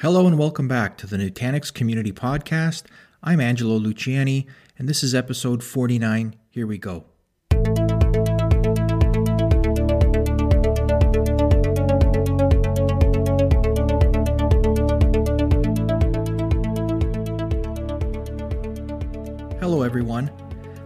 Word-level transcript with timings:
Hello 0.00 0.28
and 0.28 0.38
welcome 0.38 0.68
back 0.68 0.96
to 0.98 1.08
the 1.08 1.16
Nutanix 1.16 1.74
Community 1.74 2.12
Podcast. 2.12 2.84
I'm 3.20 3.40
Angelo 3.40 3.80
Luciani, 3.80 4.46
and 4.78 4.88
this 4.88 5.02
is 5.02 5.12
episode 5.12 5.60
49. 5.64 6.36
Here 6.50 6.68
we 6.68 6.78
go. 6.78 7.06
Hello, 19.58 19.82
everyone. 19.82 20.30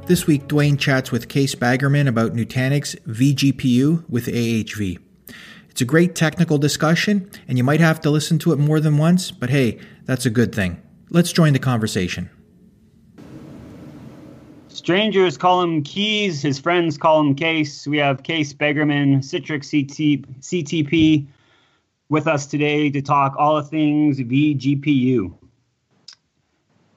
This 0.06 0.26
week, 0.26 0.48
Dwayne 0.48 0.78
chats 0.78 1.12
with 1.12 1.28
Kees 1.28 1.54
Baggerman 1.54 2.08
about 2.08 2.32
Nutanix 2.32 2.98
vGPU 3.00 4.08
with 4.08 4.24
AHV. 4.28 5.11
It's 5.72 5.80
a 5.80 5.86
great 5.86 6.14
technical 6.14 6.58
discussion, 6.58 7.30
and 7.48 7.56
you 7.56 7.64
might 7.64 7.80
have 7.80 7.98
to 8.02 8.10
listen 8.10 8.38
to 8.40 8.52
it 8.52 8.58
more 8.58 8.78
than 8.78 8.98
once, 8.98 9.30
but 9.30 9.48
hey, 9.48 9.78
that's 10.04 10.26
a 10.26 10.30
good 10.30 10.54
thing. 10.54 10.82
Let's 11.08 11.32
join 11.32 11.54
the 11.54 11.58
conversation. 11.58 12.28
Strangers 14.68 15.38
call 15.38 15.62
him 15.62 15.82
Keys, 15.82 16.42
his 16.42 16.58
friends 16.58 16.98
call 16.98 17.22
him 17.22 17.34
Case. 17.34 17.86
We 17.86 17.96
have 17.96 18.22
Kees 18.22 18.52
Baggerman, 18.52 19.20
Citrix 19.20 19.70
CT, 19.70 20.28
CTP, 20.42 21.26
with 22.10 22.26
us 22.26 22.44
today 22.44 22.90
to 22.90 23.00
talk 23.00 23.34
all 23.38 23.56
of 23.56 23.70
things 23.70 24.18
vGPU. 24.18 25.32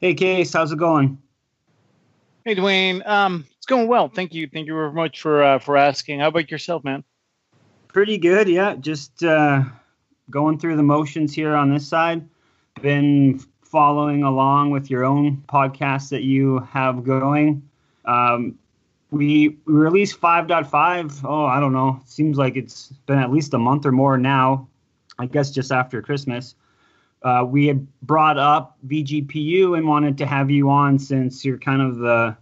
Hey, 0.01 0.13
Kees, 0.15 0.51
how's 0.51 0.73
it 0.73 0.79
going? 0.79 1.17
Hey, 2.43 2.55
Dwayne. 2.55 3.07
Um, 3.07 3.45
it's 3.55 3.65
going 3.65 3.87
well. 3.87 4.09
Thank 4.09 4.33
you. 4.33 4.49
Thank 4.51 4.67
you 4.67 4.73
very 4.73 4.91
much 4.91 5.21
for 5.21 5.41
uh, 5.41 5.59
for 5.59 5.77
asking. 5.77 6.19
How 6.19 6.27
about 6.27 6.51
yourself, 6.51 6.83
man? 6.83 7.05
Pretty 7.95 8.17
good, 8.17 8.49
yeah. 8.49 8.75
Just 8.75 9.23
uh, 9.23 9.63
going 10.29 10.59
through 10.59 10.75
the 10.75 10.83
motions 10.83 11.33
here 11.33 11.55
on 11.55 11.73
this 11.73 11.87
side. 11.87 12.27
Been 12.81 13.39
following 13.61 14.21
along 14.21 14.71
with 14.71 14.89
your 14.89 15.05
own 15.05 15.41
podcast 15.47 16.09
that 16.09 16.23
you 16.23 16.59
have 16.73 17.05
going. 17.05 17.63
Um, 18.03 18.59
we, 19.11 19.59
released 19.63 20.19
5.5. 20.19 21.23
Oh, 21.23 21.45
I 21.45 21.61
don't 21.61 21.71
know. 21.71 22.01
Seems 22.03 22.37
like 22.37 22.57
it's 22.57 22.87
been 23.05 23.19
at 23.19 23.31
least 23.31 23.53
a 23.53 23.57
month 23.57 23.85
or 23.85 23.93
more 23.93 24.17
now. 24.17 24.67
I 25.17 25.25
guess 25.25 25.49
just 25.49 25.71
after 25.71 26.01
Christmas. 26.01 26.53
Uh, 27.23 27.45
we 27.47 27.65
had 27.65 27.87
brought 28.01 28.37
up 28.37 28.77
vGPU 28.85 29.77
and 29.77 29.87
wanted 29.87 30.17
to 30.17 30.25
have 30.25 30.51
you 30.51 30.69
on 30.69 30.99
since 30.99 31.45
you're 31.45 31.57
kind 31.57 31.81
of 31.81 31.99
the 31.99 32.35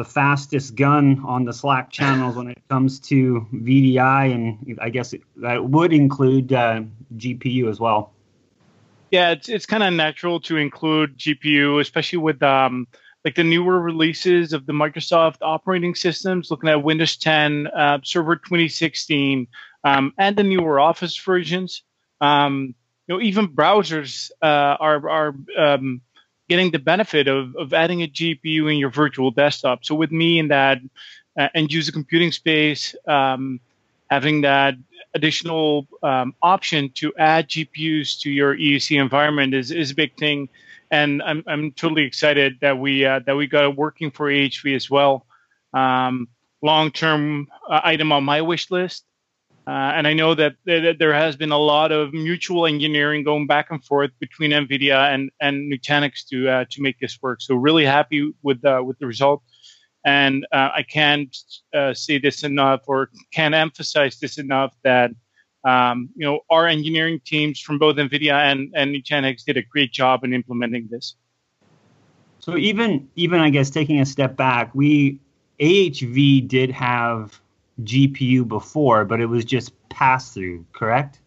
the 0.00 0.04
fastest 0.04 0.76
gun 0.76 1.22
on 1.26 1.44
the 1.44 1.52
Slack 1.52 1.90
channels 1.90 2.34
when 2.34 2.48
it 2.48 2.58
comes 2.70 2.98
to 3.00 3.46
VDI, 3.52 4.34
and 4.34 4.78
I 4.80 4.88
guess 4.88 5.12
it, 5.12 5.20
that 5.36 5.62
would 5.62 5.92
include 5.92 6.54
uh, 6.54 6.84
GPU 7.16 7.68
as 7.68 7.78
well. 7.78 8.14
Yeah, 9.10 9.32
it's 9.32 9.50
it's 9.50 9.66
kind 9.66 9.82
of 9.82 9.92
natural 9.92 10.40
to 10.40 10.56
include 10.56 11.18
GPU, 11.18 11.82
especially 11.82 12.16
with 12.16 12.42
um, 12.42 12.86
like 13.22 13.34
the 13.34 13.44
newer 13.44 13.78
releases 13.78 14.54
of 14.54 14.64
the 14.64 14.72
Microsoft 14.72 15.36
operating 15.42 15.94
systems, 15.94 16.50
looking 16.50 16.70
at 16.70 16.82
Windows 16.82 17.18
10, 17.18 17.66
uh, 17.66 17.98
Server 18.02 18.36
2016, 18.36 19.48
um, 19.84 20.14
and 20.16 20.34
the 20.34 20.44
newer 20.44 20.80
Office 20.80 21.14
versions. 21.18 21.82
Um, 22.22 22.74
you 23.06 23.16
know, 23.16 23.20
even 23.20 23.48
browsers 23.48 24.30
uh, 24.40 24.76
are 24.80 25.10
are 25.10 25.34
um, 25.58 26.00
getting 26.50 26.72
the 26.72 26.80
benefit 26.80 27.28
of, 27.28 27.54
of 27.54 27.72
adding 27.72 28.02
a 28.02 28.08
GPU 28.08 28.68
in 28.72 28.76
your 28.76 28.90
virtual 28.90 29.30
desktop. 29.30 29.84
So 29.84 29.94
with 29.94 30.10
me 30.10 30.40
in 30.40 30.48
that 30.48 30.78
uh, 31.38 31.46
end 31.54 31.72
user 31.72 31.92
computing 31.92 32.32
space, 32.32 32.96
um, 33.06 33.60
having 34.10 34.40
that 34.40 34.74
additional 35.14 35.86
um, 36.02 36.34
option 36.42 36.90
to 36.96 37.12
add 37.16 37.48
GPUs 37.48 38.18
to 38.22 38.30
your 38.30 38.56
EUC 38.56 39.00
environment 39.00 39.54
is, 39.54 39.70
is 39.70 39.92
a 39.92 39.94
big 39.94 40.16
thing. 40.16 40.48
And 40.90 41.22
I'm, 41.22 41.44
I'm 41.46 41.70
totally 41.70 42.02
excited 42.02 42.58
that 42.62 42.76
we 42.76 43.06
uh, 43.06 43.20
that 43.26 43.36
we 43.36 43.46
got 43.46 43.76
working 43.76 44.10
for 44.10 44.26
AHV 44.28 44.74
as 44.74 44.90
well. 44.90 45.24
Um, 45.72 46.26
long 46.62 46.90
term 46.90 47.46
uh, 47.68 47.80
item 47.84 48.10
on 48.10 48.24
my 48.24 48.42
wish 48.42 48.72
list. 48.72 49.04
Uh, 49.66 49.92
and 49.94 50.06
I 50.06 50.14
know 50.14 50.34
that, 50.34 50.54
that, 50.64 50.96
there 50.98 51.12
has 51.12 51.36
been 51.36 51.52
a 51.52 51.58
lot 51.58 51.92
of 51.92 52.12
mutual 52.12 52.66
engineering 52.66 53.22
going 53.22 53.46
back 53.46 53.70
and 53.70 53.84
forth 53.84 54.10
between 54.18 54.50
NVIDIA 54.50 55.14
and, 55.14 55.30
and 55.40 55.70
Nutanix 55.70 56.26
to 56.30 56.48
uh, 56.48 56.64
to 56.70 56.82
make 56.82 56.98
this 56.98 57.20
work. 57.20 57.40
So 57.42 57.54
really 57.54 57.84
happy 57.84 58.32
with 58.42 58.64
uh, 58.64 58.82
with 58.84 58.98
the 58.98 59.06
result. 59.06 59.42
And 60.04 60.46
uh, 60.50 60.70
I 60.74 60.82
can't 60.82 61.36
uh, 61.74 61.92
say 61.92 62.18
this 62.18 62.42
enough, 62.42 62.80
or 62.86 63.10
can't 63.32 63.54
emphasize 63.54 64.18
this 64.18 64.38
enough 64.38 64.74
that 64.82 65.10
um, 65.64 66.08
you 66.16 66.26
know 66.26 66.40
our 66.48 66.66
engineering 66.66 67.20
teams 67.24 67.60
from 67.60 67.78
both 67.78 67.96
NVIDIA 67.96 68.32
and, 68.32 68.72
and 68.74 68.94
Nutanix 68.94 69.44
did 69.44 69.58
a 69.58 69.62
great 69.62 69.92
job 69.92 70.24
in 70.24 70.32
implementing 70.32 70.88
this. 70.90 71.16
So 72.38 72.56
even 72.56 73.10
even 73.14 73.40
I 73.40 73.50
guess 73.50 73.68
taking 73.68 74.00
a 74.00 74.06
step 74.06 74.36
back, 74.36 74.74
we 74.74 75.20
AHV 75.60 76.48
did 76.48 76.70
have 76.70 77.38
GPU 77.84 78.46
before, 78.46 79.04
but 79.04 79.20
it 79.20 79.26
was 79.26 79.44
just 79.44 79.72
pass 79.88 80.32
through, 80.32 80.64
correct? 80.72 81.20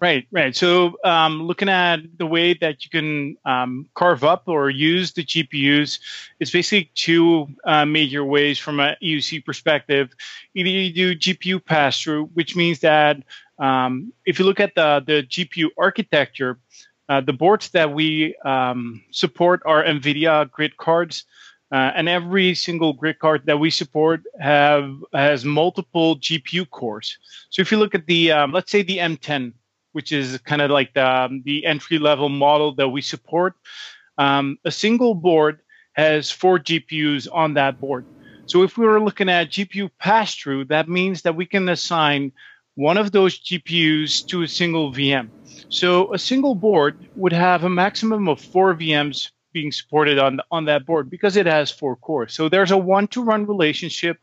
Right, 0.00 0.28
right. 0.30 0.54
So, 0.54 0.96
um, 1.02 1.42
looking 1.42 1.68
at 1.68 2.18
the 2.18 2.26
way 2.26 2.54
that 2.54 2.84
you 2.84 2.90
can 2.90 3.36
um, 3.44 3.88
carve 3.94 4.22
up 4.22 4.44
or 4.46 4.70
use 4.70 5.12
the 5.12 5.24
GPUs, 5.24 5.98
it's 6.38 6.52
basically 6.52 6.92
two 6.94 7.48
uh, 7.64 7.84
major 7.84 8.24
ways 8.24 8.60
from 8.60 8.78
a 8.78 8.96
EUC 9.02 9.44
perspective. 9.44 10.10
Either 10.54 10.68
you 10.68 10.92
do 10.92 11.16
GPU 11.16 11.64
pass 11.64 12.00
through, 12.00 12.26
which 12.34 12.54
means 12.54 12.78
that 12.80 13.24
um, 13.58 14.12
if 14.24 14.38
you 14.38 14.44
look 14.44 14.60
at 14.60 14.76
the, 14.76 15.02
the 15.04 15.24
GPU 15.24 15.70
architecture, 15.76 16.60
uh, 17.08 17.20
the 17.20 17.32
boards 17.32 17.70
that 17.70 17.92
we 17.92 18.36
um, 18.44 19.02
support 19.10 19.62
are 19.64 19.82
NVIDIA 19.82 20.48
grid 20.50 20.76
cards. 20.76 21.24
Uh, 21.70 21.92
and 21.94 22.08
every 22.08 22.54
single 22.54 22.94
grid 22.94 23.18
card 23.18 23.42
that 23.44 23.58
we 23.58 23.68
support 23.68 24.22
have 24.40 24.90
has 25.12 25.44
multiple 25.44 26.16
GPU 26.16 26.68
cores. 26.70 27.18
So 27.50 27.60
if 27.60 27.70
you 27.70 27.78
look 27.78 27.94
at 27.94 28.06
the 28.06 28.32
um, 28.32 28.52
let's 28.52 28.70
say 28.70 28.82
the 28.82 28.98
M10, 28.98 29.52
which 29.92 30.10
is 30.10 30.38
kind 30.38 30.62
of 30.62 30.70
like 30.70 30.94
the 30.94 31.06
um, 31.06 31.42
the 31.44 31.66
entry 31.66 31.98
level 31.98 32.30
model 32.30 32.74
that 32.76 32.88
we 32.88 33.02
support, 33.02 33.54
um, 34.16 34.58
a 34.64 34.70
single 34.70 35.14
board 35.14 35.60
has 35.92 36.30
four 36.30 36.58
GPUs 36.58 37.28
on 37.32 37.54
that 37.54 37.80
board. 37.80 38.06
So 38.46 38.62
if 38.62 38.78
we 38.78 38.86
were 38.86 39.00
looking 39.00 39.28
at 39.28 39.50
GPU 39.50 39.90
pass 39.98 40.34
through, 40.34 40.66
that 40.66 40.88
means 40.88 41.20
that 41.22 41.36
we 41.36 41.44
can 41.44 41.68
assign 41.68 42.32
one 42.76 42.96
of 42.96 43.12
those 43.12 43.38
GPUs 43.40 44.24
to 44.28 44.42
a 44.42 44.48
single 44.48 44.90
VM. 44.90 45.28
So 45.68 46.14
a 46.14 46.18
single 46.18 46.54
board 46.54 46.96
would 47.16 47.32
have 47.32 47.64
a 47.64 47.68
maximum 47.68 48.26
of 48.28 48.40
four 48.40 48.74
VMs 48.74 49.32
being 49.52 49.72
supported 49.72 50.18
on 50.18 50.40
on 50.50 50.64
that 50.66 50.86
board 50.86 51.10
because 51.10 51.36
it 51.36 51.46
has 51.46 51.70
four 51.70 51.96
cores. 51.96 52.32
So 52.34 52.48
there's 52.48 52.70
a 52.70 52.76
one-to-one 52.76 53.46
relationship 53.46 54.18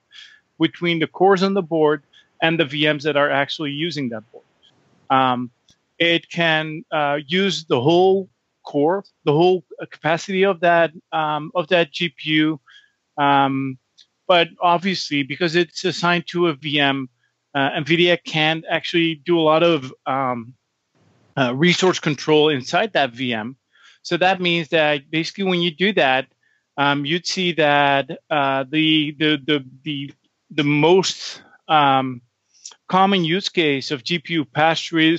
between 0.59 1.00
the 1.00 1.08
cores 1.08 1.44
on 1.44 1.53
the 1.53 1.62
board 1.62 2.03
and 2.41 2.59
the 2.59 2.66
VMs 2.66 3.03
that 3.03 3.18
are 3.18 3.30
actually 3.30 3.72
using 3.72 4.09
that 4.09 4.24
board. 4.31 4.46
Um, 5.09 5.52
it 5.97 6.30
can 6.30 6.84
uh, 6.91 7.19
use 7.25 7.66
the 7.66 7.81
whole 7.81 8.30
core, 8.63 9.03
the 9.24 9.31
whole 9.31 9.63
capacity 9.91 10.44
of 10.44 10.59
that 10.62 10.91
um, 11.12 11.52
of 11.56 11.68
that 11.69 11.92
GPU. 11.92 12.59
Um, 13.18 13.78
but 14.28 14.50
obviously, 14.62 15.24
because 15.24 15.56
it's 15.56 15.86
assigned 15.86 16.28
to 16.28 16.47
a 16.47 16.56
VM, 16.56 17.07
uh, 17.53 17.69
NVIDIA 17.72 18.18
can 18.24 18.63
actually 18.69 19.16
do 19.16 19.40
a 19.40 19.42
lot 19.42 19.63
of 19.63 19.94
um, 20.06 20.53
uh, 21.38 21.53
resource 21.56 22.00
control 22.00 22.50
inside 22.50 22.94
that 22.94 23.13
VM 23.13 23.56
so 24.06 24.18
that 24.18 24.40
means 24.40 24.68
that 24.68 25.10
basically 25.10 25.46
when 25.46 25.64
you 25.64 25.72
do 25.72 25.92
that, 25.94 26.28
um, 26.78 27.06
you'd 27.08 27.26
see 27.26 27.54
that 27.54 28.12
uh, 28.30 28.64
the, 28.70 29.16
the, 29.18 29.38
the, 29.44 29.66
the, 29.84 30.14
the 30.52 30.64
most 30.64 31.42
um, 31.68 32.22
common 32.88 33.26
use 33.26 33.50
case 33.50 33.90
of 33.90 34.04
GPU 34.04 34.46
pass-through 34.54 35.18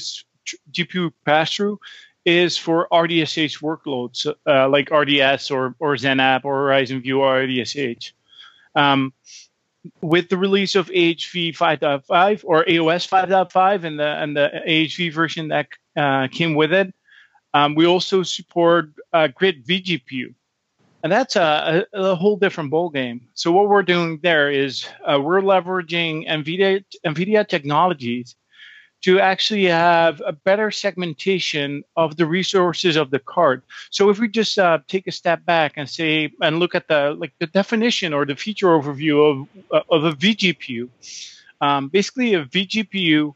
GPU 0.71 1.13
pass-through 1.25 1.81
is 2.25 2.57
for 2.57 2.87
RDSH 2.93 3.61
workloads 3.61 4.33
uh, 4.47 4.69
like 4.69 4.93
RDS 4.93 5.51
or, 5.51 5.75
or 5.81 5.97
XenApp 5.97 6.45
or 6.45 6.55
Horizon 6.55 7.03
View 7.03 7.23
or 7.23 7.41
RDSH. 7.41 8.13
Um, 8.77 9.13
with 10.01 10.29
the 10.29 10.37
release 10.37 10.77
of 10.77 10.87
AHV 10.91 11.57
5.5 11.57 12.45
or 12.45 12.65
AOS 12.65 13.09
5.5 13.09 13.83
and 13.83 13.99
the 13.99 14.07
and 14.07 14.37
the 14.37 14.49
AHV 14.65 15.13
version 15.13 15.49
that 15.49 15.67
uh, 15.97 16.29
came 16.29 16.55
with 16.55 16.73
it, 16.73 16.95
um, 17.57 17.75
we 17.75 17.87
also 17.87 18.23
support 18.23 18.91
uh, 19.15 19.29
Grid 19.29 19.67
vGPU, 19.67 20.35
and 21.03 21.11
that's 21.11 21.37
a, 21.37 21.87
a, 21.95 22.03
a, 22.03 22.15
whole 22.15 22.37
different 22.37 22.71
ballgame. 22.71 23.21
So 23.33 23.51
what 23.51 23.69
we're 23.71 23.83
doing 23.83 24.21
there 24.23 24.51
is 24.51 24.87
uh, 25.07 25.19
we're 25.19 25.41
leveraging 25.41 26.29
NVIDIA, 26.29 26.85
NVIDIA 27.07 27.49
technologies 27.49 28.37
to 29.05 29.21
actually 29.21 29.65
have 29.65 30.21
a 30.27 30.33
better 30.33 30.71
segmentation 30.71 31.83
of 31.97 32.19
the 32.19 32.27
resources 32.27 32.97
of 32.97 33.11
the 33.11 33.21
card. 33.21 33.63
So 33.91 34.11
if 34.11 34.19
we 34.19 34.29
just 34.29 34.59
uh, 34.59 34.81
take 34.87 35.07
a 35.07 35.13
step 35.13 35.47
back 35.47 35.75
and 35.77 35.89
say 35.89 36.33
and 36.43 36.59
look 36.59 36.75
at 36.75 36.89
the 36.89 37.17
like 37.19 37.33
the 37.39 37.47
definition 37.47 38.13
or 38.13 38.27
the 38.27 38.37
feature 38.37 38.69
overview 38.69 39.17
of 39.31 39.49
uh, 39.71 39.95
of 39.95 40.05
a 40.05 40.13
vGPU, 40.13 40.91
um, 41.63 41.89
basically 41.89 42.35
a 42.35 42.45
vGPU 42.45 43.35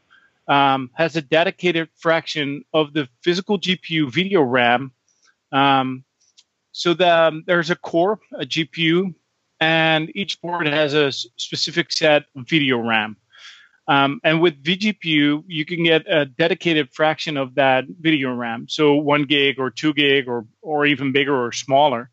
um, 0.51 0.89
has 0.93 1.15
a 1.15 1.21
dedicated 1.21 1.87
fraction 1.97 2.65
of 2.73 2.91
the 2.93 3.07
physical 3.23 3.57
GPU 3.57 4.11
video 4.11 4.41
RAM. 4.41 4.91
Um, 5.53 6.03
so 6.73 6.93
the, 6.93 7.09
um, 7.09 7.43
there's 7.47 7.69
a 7.69 7.75
core, 7.77 8.19
a 8.33 8.43
GPU, 8.43 9.15
and 9.61 10.11
each 10.13 10.41
board 10.41 10.67
has 10.67 10.93
a 10.93 11.13
specific 11.13 11.93
set 11.93 12.25
of 12.35 12.49
video 12.49 12.79
RAM. 12.79 13.15
Um, 13.87 14.19
and 14.25 14.41
with 14.41 14.61
vGPU, 14.61 15.43
you 15.47 15.65
can 15.65 15.85
get 15.85 16.03
a 16.11 16.25
dedicated 16.25 16.91
fraction 16.91 17.37
of 17.37 17.55
that 17.55 17.85
video 17.99 18.33
RAM, 18.33 18.67
so 18.67 18.95
one 18.95 19.23
gig 19.23 19.57
or 19.57 19.71
two 19.71 19.93
gig 19.93 20.27
or 20.27 20.45
or 20.61 20.85
even 20.85 21.11
bigger 21.11 21.35
or 21.45 21.51
smaller. 21.51 22.09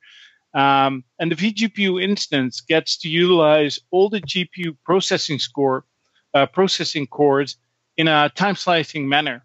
Um, 0.55 1.05
and 1.21 1.31
the 1.31 1.37
vGPU 1.37 2.03
instance 2.03 2.63
gets 2.63 2.97
to 2.99 3.09
utilize 3.09 3.79
all 3.91 4.09
the 4.09 4.21
GPU 4.21 4.77
processing 4.85 5.39
score 5.39 5.85
uh, 6.35 6.47
processing 6.47 7.07
cores 7.07 7.59
in 7.99 8.09
a 8.09 8.31
time 8.31 8.55
slicing 8.55 9.07
manner. 9.09 9.45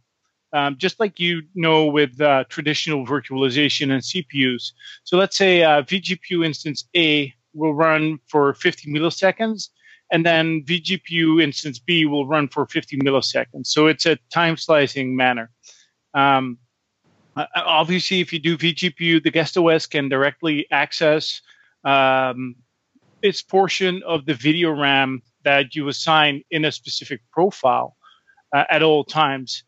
Um, 0.53 0.77
just 0.77 0.99
like 0.99 1.19
you 1.19 1.41
know 1.55 1.87
with 1.87 2.21
uh, 2.21 2.43
traditional 2.47 3.07
virtualization 3.07 3.91
and 3.91 4.03
CPUs. 4.03 4.71
So 5.03 5.17
let's 5.17 5.35
say 5.35 5.63
uh, 5.63 5.81
vGPU 5.81 6.45
instance 6.45 6.87
A 6.95 7.33
will 7.55 7.73
run 7.73 8.19
for 8.27 8.53
50 8.53 8.93
milliseconds, 8.93 9.69
and 10.11 10.23
then 10.23 10.63
vGPU 10.63 11.41
instance 11.41 11.79
B 11.79 12.05
will 12.05 12.27
run 12.27 12.47
for 12.47 12.67
50 12.67 12.99
milliseconds. 12.99 13.65
So 13.65 13.87
it's 13.87 14.05
a 14.05 14.19
time 14.31 14.55
slicing 14.55 15.15
manner. 15.15 15.49
Um, 16.13 16.59
obviously, 17.55 18.21
if 18.21 18.31
you 18.31 18.37
do 18.37 18.55
vGPU, 18.55 19.23
the 19.23 19.31
guest 19.31 19.57
OS 19.57 19.87
can 19.87 20.07
directly 20.07 20.67
access 20.69 21.41
um, 21.83 22.55
its 23.23 23.41
portion 23.41 24.03
of 24.05 24.27
the 24.27 24.35
video 24.35 24.69
RAM 24.69 25.23
that 25.43 25.73
you 25.73 25.87
assign 25.87 26.43
in 26.51 26.63
a 26.65 26.71
specific 26.71 27.21
profile 27.31 27.97
uh, 28.53 28.63
at 28.69 28.83
all 28.83 29.03
times. 29.03 29.63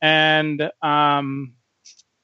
And 0.00 0.70
um, 0.82 1.54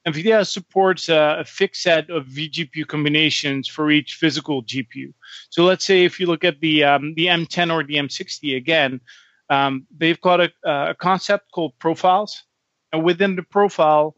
NVIDIA 0.07 0.47
supports 0.47 1.09
a, 1.09 1.37
a, 1.39 1.45
fixed 1.45 1.81
set 1.81 2.09
of 2.09 2.27
vGPU 2.27 2.87
combinations 2.87 3.67
for 3.67 3.89
each 3.89 4.13
physical 4.13 4.63
GPU. 4.63 5.13
So 5.49 5.63
let's 5.63 5.83
say 5.83 6.05
if 6.05 6.19
you 6.19 6.27
look 6.27 6.43
at 6.43 6.59
the 6.59 6.83
um, 6.83 7.15
the 7.15 7.25
M10 7.25 7.73
or 7.73 7.83
the 7.83 7.95
M60 7.95 8.55
again, 8.55 9.01
um, 9.49 9.87
they've 9.95 10.21
got 10.21 10.41
a, 10.41 10.51
a, 10.63 10.95
concept 10.95 11.51
called 11.51 11.73
profiles, 11.79 12.43
and 12.93 13.03
within 13.03 13.35
the 13.35 13.43
profile, 13.43 14.15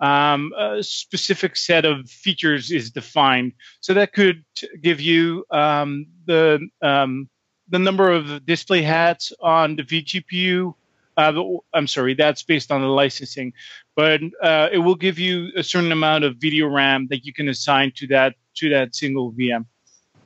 um, 0.00 0.52
a 0.58 0.82
specific 0.82 1.56
set 1.56 1.84
of 1.86 2.08
features 2.08 2.70
is 2.70 2.90
defined. 2.90 3.52
So 3.80 3.94
that 3.94 4.12
could 4.12 4.44
give 4.82 5.00
you 5.00 5.46
um, 5.50 6.06
the 6.26 6.68
um, 6.82 7.30
the 7.70 7.78
number 7.78 8.10
of 8.10 8.44
display 8.44 8.82
heads 8.82 9.32
on 9.40 9.76
the 9.76 9.84
vGPU. 9.84 10.74
Uh, 11.20 11.58
I'm 11.74 11.86
sorry, 11.86 12.14
that's 12.14 12.42
based 12.42 12.72
on 12.72 12.80
the 12.80 12.86
licensing, 12.86 13.52
but 13.94 14.20
uh, 14.42 14.68
it 14.72 14.78
will 14.78 14.94
give 14.94 15.18
you 15.18 15.50
a 15.54 15.62
certain 15.62 15.92
amount 15.92 16.24
of 16.24 16.36
video 16.36 16.66
RAM 16.66 17.08
that 17.10 17.26
you 17.26 17.32
can 17.34 17.48
assign 17.48 17.92
to 17.96 18.06
that 18.06 18.36
to 18.56 18.70
that 18.70 18.94
single 18.94 19.32
VM. 19.32 19.66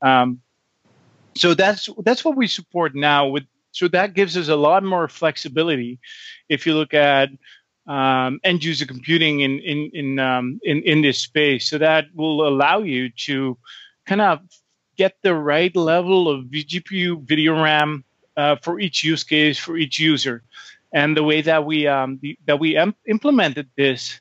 Um, 0.03 0.41
so 1.37 1.55
that's 1.55 1.89
that's 2.05 2.25
what 2.25 2.37
we 2.37 2.47
support 2.47 2.95
now. 2.95 3.27
With 3.27 3.45
so 3.73 3.89
that 3.89 4.15
gives 4.15 4.37
us 4.37 4.49
a 4.49 4.55
lot 4.55 4.85
more 4.85 5.09
flexibility. 5.09 5.99
If 6.49 6.65
you 6.65 6.75
look 6.75 6.95
at 6.95 7.31
um, 7.89 8.39
end 8.45 8.63
user 8.63 8.87
computing 8.87 9.41
in 9.41 9.59
in 9.59 9.91
in, 9.93 10.19
um, 10.21 10.61
in 10.63 10.81
in 10.83 11.03
this 11.03 11.19
space, 11.19 11.69
so 11.69 11.79
that 11.79 12.07
will 12.15 12.47
allow 12.47 12.79
you 12.83 13.11
to 13.27 13.59
kind 14.07 14.21
of 14.21 14.41
get 14.97 15.17
the 15.23 15.35
right 15.35 15.75
level 15.75 16.29
of 16.29 16.45
vGPU 16.45 17.27
video 17.27 17.61
RAM 17.61 18.05
uh, 18.37 18.57
for 18.63 18.79
each 18.79 19.03
use 19.03 19.25
case 19.25 19.59
for 19.59 19.77
each 19.77 19.99
user. 19.99 20.45
And 20.95 21.17
the 21.17 21.25
way 21.25 21.43
that 21.43 21.67
we 21.67 21.89
um, 21.89 22.21
the, 22.23 22.39
that 22.47 22.61
we 22.61 22.77
em- 22.77 22.95
implemented 23.07 23.69
this 23.77 24.21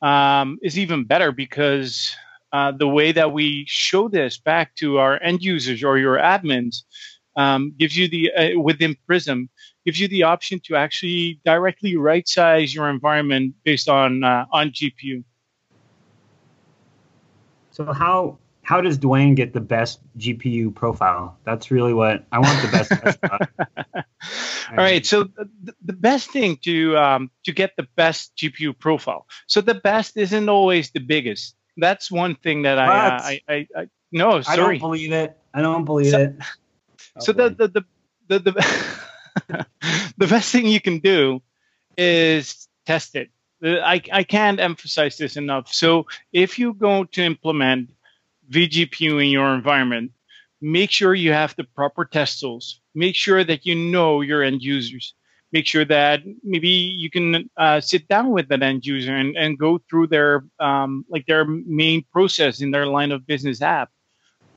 um, 0.00 0.58
is 0.62 0.78
even 0.78 1.04
better 1.04 1.32
because 1.32 2.14
uh, 2.52 2.70
the 2.70 2.88
way 2.88 3.10
that 3.12 3.32
we 3.32 3.64
show 3.66 4.08
this 4.08 4.38
back 4.38 4.76
to 4.76 4.98
our 4.98 5.20
end 5.22 5.42
users 5.42 5.82
or 5.82 5.98
your 5.98 6.16
admins 6.16 6.84
um, 7.36 7.74
gives 7.76 7.96
you 7.96 8.08
the 8.08 8.32
uh, 8.32 8.60
within 8.60 8.96
Prism 9.06 9.50
gives 9.84 9.98
you 9.98 10.06
the 10.06 10.22
option 10.22 10.60
to 10.66 10.76
actually 10.76 11.40
directly 11.44 11.96
right 11.96 12.28
size 12.28 12.74
your 12.74 12.88
environment 12.88 13.54
based 13.64 13.88
on 13.88 14.22
uh, 14.22 14.46
on 14.52 14.70
GPU. 14.70 15.24
So 17.72 17.92
how 17.92 18.38
how 18.62 18.80
does 18.80 18.98
Dwayne 18.98 19.34
get 19.34 19.52
the 19.52 19.60
best 19.60 20.00
GPU 20.18 20.74
profile? 20.74 21.36
That's 21.44 21.70
really 21.70 21.94
what 21.94 22.24
I 22.30 22.38
want 22.38 22.62
the 22.62 22.68
best. 22.68 24.04
All 24.70 24.76
right. 24.76 25.04
So 25.04 25.24
the, 25.24 25.74
the 25.84 25.92
best 25.92 26.30
thing 26.30 26.58
to 26.62 26.96
um, 26.96 27.30
to 27.44 27.52
get 27.52 27.72
the 27.76 27.86
best 27.96 28.34
GPU 28.36 28.78
profile. 28.78 29.26
So 29.46 29.60
the 29.60 29.74
best 29.74 30.16
isn't 30.16 30.48
always 30.48 30.90
the 30.90 31.00
biggest. 31.00 31.54
That's 31.76 32.10
one 32.10 32.34
thing 32.34 32.62
that 32.62 32.78
I, 32.78 32.86
uh, 32.86 33.22
I, 33.22 33.40
I, 33.48 33.66
I 33.76 33.88
no 34.10 34.42
sorry. 34.42 34.56
I 34.56 34.56
don't 34.56 34.78
believe 34.78 35.12
it. 35.12 35.38
I 35.54 35.62
don't 35.62 35.84
believe 35.84 36.10
so, 36.10 36.18
it. 36.18 36.36
Oh, 37.16 37.20
so 37.20 37.32
the, 37.32 37.50
the 37.50 37.68
the 37.68 37.84
the 38.28 38.38
the, 38.38 39.66
the 40.18 40.26
best 40.26 40.52
thing 40.52 40.66
you 40.66 40.80
can 40.80 40.98
do 40.98 41.40
is 41.96 42.68
test 42.86 43.14
it. 43.14 43.30
I, 43.62 44.00
I 44.12 44.22
can't 44.22 44.60
emphasize 44.60 45.16
this 45.16 45.36
enough. 45.36 45.72
So 45.72 46.06
if 46.32 46.58
you 46.58 46.74
go 46.74 47.04
to 47.04 47.22
implement 47.22 47.90
vGPU 48.50 49.22
in 49.22 49.30
your 49.30 49.52
environment, 49.52 50.12
make 50.60 50.90
sure 50.90 51.14
you 51.14 51.32
have 51.32 51.54
the 51.56 51.64
proper 51.64 52.04
test 52.04 52.40
tools. 52.40 52.80
Make 52.94 53.14
sure 53.14 53.44
that 53.44 53.66
you 53.66 53.74
know 53.74 54.20
your 54.20 54.42
end 54.42 54.62
users. 54.62 55.14
Make 55.50 55.66
sure 55.66 55.84
that 55.86 56.20
maybe 56.42 56.68
you 56.68 57.10
can 57.10 57.48
uh, 57.56 57.80
sit 57.80 58.06
down 58.08 58.30
with 58.30 58.48
that 58.48 58.62
end 58.62 58.84
user 58.84 59.16
and, 59.16 59.36
and 59.36 59.58
go 59.58 59.80
through 59.88 60.08
their 60.08 60.44
um, 60.60 61.06
like 61.08 61.26
their 61.26 61.44
main 61.46 62.04
process 62.12 62.60
in 62.60 62.70
their 62.70 62.86
line 62.86 63.12
of 63.12 63.26
business 63.26 63.62
app. 63.62 63.90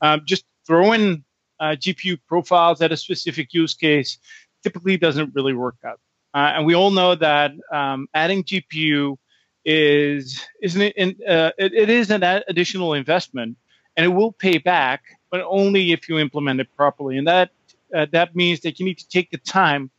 Um, 0.02 0.22
just 0.26 0.44
throw 0.66 0.92
in 0.92 1.24
uh, 1.60 1.76
GPU 1.78 2.18
profiles 2.26 2.82
at 2.82 2.92
a 2.92 2.96
specific 2.96 3.54
use 3.54 3.74
case 3.74 4.18
typically 4.62 4.96
doesn't 4.96 5.34
really 5.34 5.54
work 5.54 5.76
out. 5.86 6.00
Uh, 6.34 6.52
and 6.56 6.66
we 6.66 6.74
all 6.74 6.90
know 6.90 7.14
that 7.14 7.52
um, 7.72 8.06
adding 8.14 8.42
GPU 8.42 9.16
is 9.64 10.44
isn't 10.60 10.82
it, 10.82 11.16
uh, 11.28 11.52
it, 11.58 11.72
it 11.72 11.88
is 11.88 12.10
an 12.10 12.22
additional 12.22 12.94
investment 12.94 13.56
and 13.96 14.04
it 14.04 14.08
will 14.08 14.32
pay 14.32 14.58
back, 14.58 15.02
but 15.32 15.40
only 15.48 15.92
if 15.92 16.08
you 16.08 16.18
implement 16.18 16.60
it 16.60 16.68
properly. 16.76 17.18
And 17.18 17.26
that 17.26 17.50
uh, 17.92 18.06
that 18.12 18.36
means 18.36 18.60
that 18.60 18.78
you 18.78 18.86
need 18.86 18.98
to 18.98 19.08
take 19.08 19.30
the 19.30 19.38
time 19.38 19.90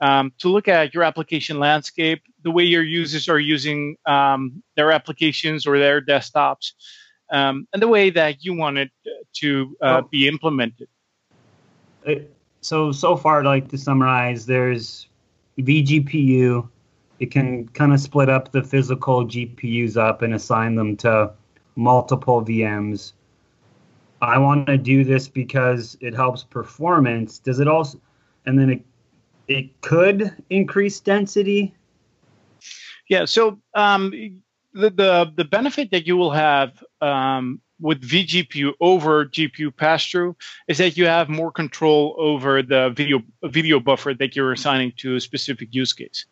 um, 0.00 0.32
to 0.38 0.48
look 0.48 0.68
at 0.68 0.94
your 0.94 1.02
application 1.02 1.58
landscape, 1.58 2.22
the 2.42 2.50
way 2.50 2.64
your 2.64 2.82
users 2.82 3.28
are 3.28 3.38
using 3.38 3.96
um, 4.06 4.62
their 4.76 4.92
applications 4.92 5.66
or 5.66 5.78
their 5.78 6.00
desktops, 6.00 6.72
um, 7.30 7.66
and 7.72 7.82
the 7.82 7.88
way 7.88 8.10
that 8.10 8.44
you 8.44 8.54
want 8.54 8.78
it 8.78 8.90
to 9.34 9.76
uh, 9.82 10.00
oh. 10.02 10.08
be 10.10 10.28
implemented. 10.28 10.88
So 12.60 12.92
so 12.92 13.16
far, 13.16 13.44
like 13.44 13.68
to 13.68 13.78
summarize, 13.78 14.46
there's 14.46 15.08
vGPU. 15.58 16.68
It 17.18 17.30
can 17.30 17.66
kind 17.68 17.92
of 17.92 18.00
split 18.00 18.28
up 18.28 18.52
the 18.52 18.62
physical 18.62 19.26
GPUs 19.26 19.96
up 19.96 20.22
and 20.22 20.34
assign 20.34 20.74
them 20.74 20.96
to 20.98 21.32
multiple 21.74 22.44
VMs. 22.44 23.12
I 24.20 24.38
want 24.38 24.66
to 24.66 24.78
do 24.78 25.04
this 25.04 25.28
because 25.28 25.96
it 26.00 26.14
helps 26.14 26.42
performance. 26.42 27.38
Does 27.38 27.60
it 27.60 27.68
also, 27.68 28.00
and 28.46 28.58
then 28.58 28.70
it, 28.70 28.82
it 29.48 29.80
could 29.82 30.34
increase 30.50 31.00
density? 31.00 31.74
Yeah. 33.08 33.24
So 33.26 33.58
um, 33.74 34.10
the, 34.72 34.90
the 34.90 35.32
the 35.36 35.44
benefit 35.44 35.90
that 35.90 36.06
you 36.06 36.16
will 36.16 36.32
have 36.32 36.82
um, 37.00 37.60
with 37.80 38.00
vGPU 38.02 38.72
over 38.80 39.26
GPU 39.26 39.74
pass-through 39.76 40.36
is 40.68 40.78
that 40.78 40.96
you 40.96 41.06
have 41.06 41.28
more 41.28 41.52
control 41.52 42.14
over 42.18 42.62
the 42.62 42.90
video 42.90 43.22
video 43.44 43.78
buffer 43.80 44.14
that 44.14 44.34
you're 44.34 44.52
assigning 44.52 44.92
to 44.96 45.16
a 45.16 45.20
specific 45.20 45.74
use 45.74 45.92
case. 45.92 46.26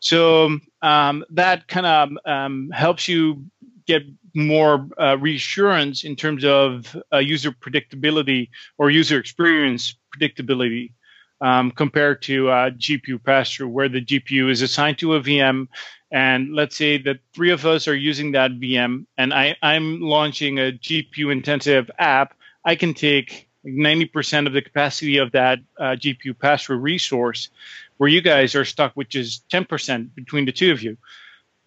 So 0.00 0.58
um, 0.82 1.24
that 1.30 1.68
kind 1.68 1.86
of 1.86 2.10
um, 2.24 2.70
helps 2.72 3.08
you 3.08 3.44
get 3.88 4.02
more 4.34 4.86
uh, 5.00 5.16
reassurance 5.18 6.04
in 6.04 6.14
terms 6.14 6.44
of 6.44 6.94
uh, 7.12 7.18
user 7.18 7.50
predictability 7.50 8.50
or 8.76 8.90
user 8.90 9.18
experience 9.18 9.96
predictability 10.14 10.92
um, 11.40 11.70
compared 11.70 12.22
to 12.22 12.50
uh, 12.50 12.70
GPU 12.70 13.22
pass 13.24 13.50
through, 13.50 13.68
where 13.68 13.88
the 13.88 14.04
GPU 14.04 14.50
is 14.50 14.62
assigned 14.62 14.98
to 14.98 15.14
a 15.14 15.20
VM. 15.20 15.68
And 16.12 16.54
let's 16.54 16.76
say 16.76 16.98
that 16.98 17.20
three 17.34 17.50
of 17.50 17.64
us 17.66 17.88
are 17.88 17.96
using 17.96 18.32
that 18.32 18.52
VM, 18.52 19.06
and 19.16 19.32
I, 19.32 19.56
I'm 19.62 20.00
launching 20.00 20.58
a 20.58 20.72
GPU 20.72 21.32
intensive 21.32 21.90
app. 21.98 22.34
I 22.64 22.76
can 22.76 22.94
take 22.94 23.48
90% 23.66 24.46
of 24.46 24.52
the 24.52 24.62
capacity 24.62 25.18
of 25.18 25.32
that 25.32 25.58
uh, 25.78 25.96
GPU 25.96 26.38
pass 26.38 26.64
through 26.64 26.78
resource, 26.78 27.48
where 27.96 28.08
you 28.08 28.20
guys 28.20 28.54
are 28.54 28.64
stuck 28.64 28.96
with 28.96 29.08
just 29.08 29.48
10% 29.48 30.14
between 30.14 30.44
the 30.44 30.52
two 30.52 30.72
of 30.72 30.82
you. 30.82 30.96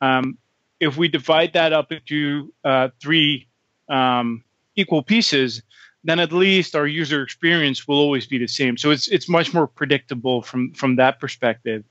Um, 0.01 0.37
if 0.81 0.97
we 0.97 1.07
divide 1.07 1.53
that 1.53 1.71
up 1.71 1.91
into 1.91 2.51
uh, 2.65 2.89
three 2.99 3.47
um, 3.87 4.43
equal 4.75 5.03
pieces, 5.03 5.61
then 6.03 6.19
at 6.19 6.33
least 6.33 6.75
our 6.75 6.87
user 6.87 7.21
experience 7.21 7.87
will 7.87 7.99
always 7.99 8.25
be 8.25 8.39
the 8.39 8.47
same. 8.47 8.75
So 8.75 8.89
it's 8.89 9.07
it's 9.07 9.29
much 9.29 9.53
more 9.53 9.67
predictable 9.67 10.41
from 10.41 10.73
from 10.73 10.95
that 10.95 11.19
perspective. 11.19 11.83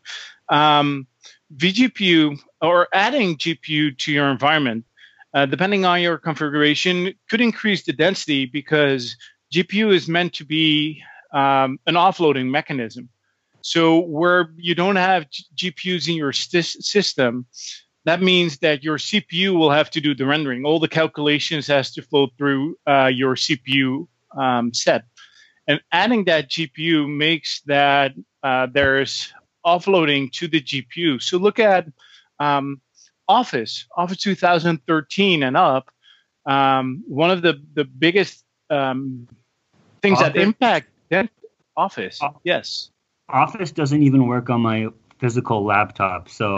Um, 0.48 1.06
vGPU 1.56 2.38
or 2.60 2.88
adding 2.92 3.36
GPU 3.36 3.96
to 3.98 4.12
your 4.12 4.28
environment, 4.28 4.84
uh, 5.34 5.46
depending 5.46 5.84
on 5.84 6.02
your 6.02 6.18
configuration, 6.18 7.14
could 7.30 7.40
increase 7.40 7.84
the 7.84 7.92
density 7.92 8.46
because 8.46 9.16
GPU 9.54 9.94
is 9.94 10.08
meant 10.08 10.32
to 10.34 10.44
be 10.44 11.02
um, 11.32 11.78
an 11.86 11.94
offloading 11.94 12.50
mechanism. 12.50 13.08
So 13.62 14.00
where 14.00 14.52
you 14.56 14.74
don't 14.74 14.96
have 14.96 15.30
G- 15.30 15.44
GPUs 15.70 16.08
in 16.08 16.14
your 16.16 16.32
st- 16.32 16.64
system, 16.64 17.46
that 18.04 18.22
means 18.22 18.58
that 18.58 18.82
your 18.82 18.98
CPU 18.98 19.54
will 19.54 19.70
have 19.70 19.90
to 19.90 20.00
do 20.00 20.14
the 20.14 20.26
rendering. 20.26 20.64
All 20.64 20.80
the 20.80 20.88
calculations 20.88 21.66
has 21.66 21.92
to 21.92 22.02
flow 22.02 22.28
through 22.38 22.76
uh, 22.86 23.10
your 23.12 23.34
CPU 23.34 24.06
um, 24.36 24.72
set. 24.72 25.04
And 25.66 25.80
adding 25.92 26.24
that 26.24 26.48
GPU 26.48 27.08
makes 27.14 27.60
that 27.66 28.12
uh, 28.42 28.66
there's 28.72 29.32
offloading 29.64 30.32
to 30.32 30.48
the 30.48 30.60
GPU. 30.60 31.22
So 31.22 31.36
look 31.36 31.58
at 31.58 31.86
um, 32.38 32.80
Office, 33.28 33.86
Office 33.96 34.18
2013 34.18 35.42
and 35.42 35.56
up. 35.56 35.90
Um, 36.46 37.04
one 37.06 37.30
of 37.30 37.42
the, 37.42 37.62
the 37.74 37.84
biggest 37.84 38.44
um, 38.70 39.28
things 40.00 40.18
Office? 40.18 40.32
that 40.32 40.40
impact 40.40 40.88
that 41.10 41.28
Office, 41.76 42.20
yes. 42.42 42.90
Office 43.28 43.70
doesn't 43.70 44.02
even 44.02 44.26
work 44.26 44.50
on 44.50 44.62
my 44.62 44.88
physical 45.20 45.64
laptop. 45.64 46.28
So, 46.28 46.56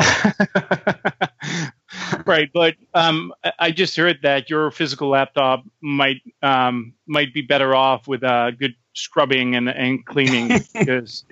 right, 2.26 2.48
but 2.54 2.76
um, 2.94 3.34
I 3.58 3.72
just 3.72 3.96
heard 3.96 4.20
that 4.22 4.48
your 4.48 4.70
physical 4.70 5.08
laptop 5.08 5.64
might 5.80 6.22
um, 6.42 6.94
might 7.06 7.34
be 7.34 7.42
better 7.42 7.74
off 7.74 8.06
with 8.06 8.22
uh, 8.22 8.52
good 8.52 8.74
scrubbing 8.94 9.56
and 9.56 9.68
and 9.68 10.06
cleaning 10.06 10.48
because 10.74 11.24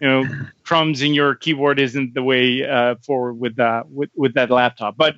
you 0.00 0.08
know 0.08 0.24
crumbs 0.64 1.00
in 1.02 1.14
your 1.14 1.34
keyboard 1.36 1.78
isn't 1.78 2.14
the 2.14 2.22
way 2.22 2.66
uh, 2.68 2.96
forward 2.96 3.34
with 3.34 3.56
that 3.56 3.64
uh, 3.64 3.82
with 3.88 4.10
with 4.16 4.34
that 4.34 4.50
laptop. 4.50 4.96
But 4.96 5.16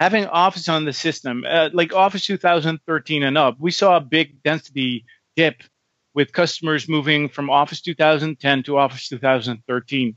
having 0.00 0.26
Office 0.26 0.68
on 0.68 0.86
the 0.86 0.92
system, 0.92 1.44
uh, 1.48 1.68
like 1.72 1.92
Office 1.92 2.26
2013 2.26 3.22
and 3.22 3.38
up, 3.38 3.56
we 3.60 3.70
saw 3.70 3.96
a 3.96 4.00
big 4.00 4.42
density 4.42 5.04
dip 5.36 5.62
with 6.14 6.32
customers 6.32 6.88
moving 6.88 7.28
from 7.28 7.50
Office 7.50 7.82
2010 7.82 8.62
to 8.62 8.78
Office 8.78 9.06
2013 9.08 10.16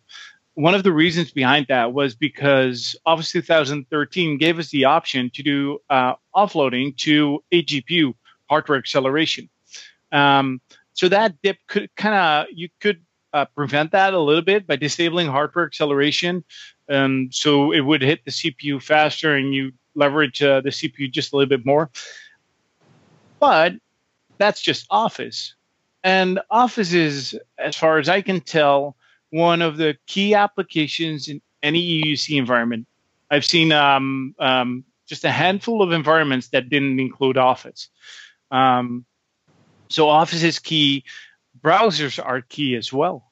one 0.55 0.73
of 0.73 0.83
the 0.83 0.91
reasons 0.91 1.31
behind 1.31 1.67
that 1.69 1.93
was 1.93 2.15
because 2.15 2.95
Office 3.05 3.31
2013 3.31 4.37
gave 4.37 4.59
us 4.59 4.69
the 4.69 4.85
option 4.85 5.29
to 5.33 5.43
do 5.43 5.79
uh, 5.89 6.15
offloading 6.35 6.95
to 6.97 7.43
a 7.51 7.63
GPU 7.63 8.13
hardware 8.49 8.77
acceleration. 8.77 9.49
Um, 10.11 10.59
so 10.93 11.07
that 11.07 11.35
dip 11.41 11.57
could 11.67 11.95
kind 11.95 12.15
of 12.15 12.47
you 12.53 12.67
could 12.81 13.01
uh, 13.33 13.45
prevent 13.45 13.91
that 13.91 14.13
a 14.13 14.19
little 14.19 14.41
bit 14.41 14.67
by 14.67 14.75
disabling 14.75 15.27
hardware 15.27 15.65
acceleration. 15.65 16.43
Um, 16.89 17.29
so 17.31 17.71
it 17.71 17.81
would 17.81 18.01
hit 18.01 18.25
the 18.25 18.31
CPU 18.31 18.81
faster 18.81 19.35
and 19.35 19.53
you 19.53 19.71
leverage 19.95 20.41
uh, 20.41 20.61
the 20.61 20.69
CPU 20.69 21.11
just 21.11 21.31
a 21.31 21.37
little 21.37 21.49
bit 21.49 21.65
more. 21.65 21.89
But 23.39 23.73
that's 24.37 24.61
just 24.61 24.87
Office. 24.89 25.53
And 26.03 26.39
Office 26.49 26.93
is, 26.93 27.37
as 27.57 27.75
far 27.75 27.99
as 27.99 28.09
I 28.09 28.21
can 28.21 28.41
tell, 28.41 28.95
one 29.31 29.61
of 29.61 29.77
the 29.77 29.97
key 30.07 30.33
applications 30.33 31.27
in 31.27 31.41
any 31.61 32.03
EUC 32.03 32.37
environment. 32.37 32.87
I've 33.29 33.45
seen 33.45 33.71
um, 33.71 34.35
um, 34.39 34.83
just 35.07 35.23
a 35.25 35.31
handful 35.31 35.81
of 35.81 35.91
environments 35.91 36.49
that 36.49 36.69
didn't 36.69 36.99
include 36.99 37.37
Office. 37.37 37.89
Um, 38.51 39.05
so 39.89 40.07
Office 40.07 40.43
is 40.43 40.59
key. 40.59 41.03
Browsers 41.61 42.23
are 42.23 42.41
key 42.41 42.75
as 42.75 42.93
well. 42.93 43.25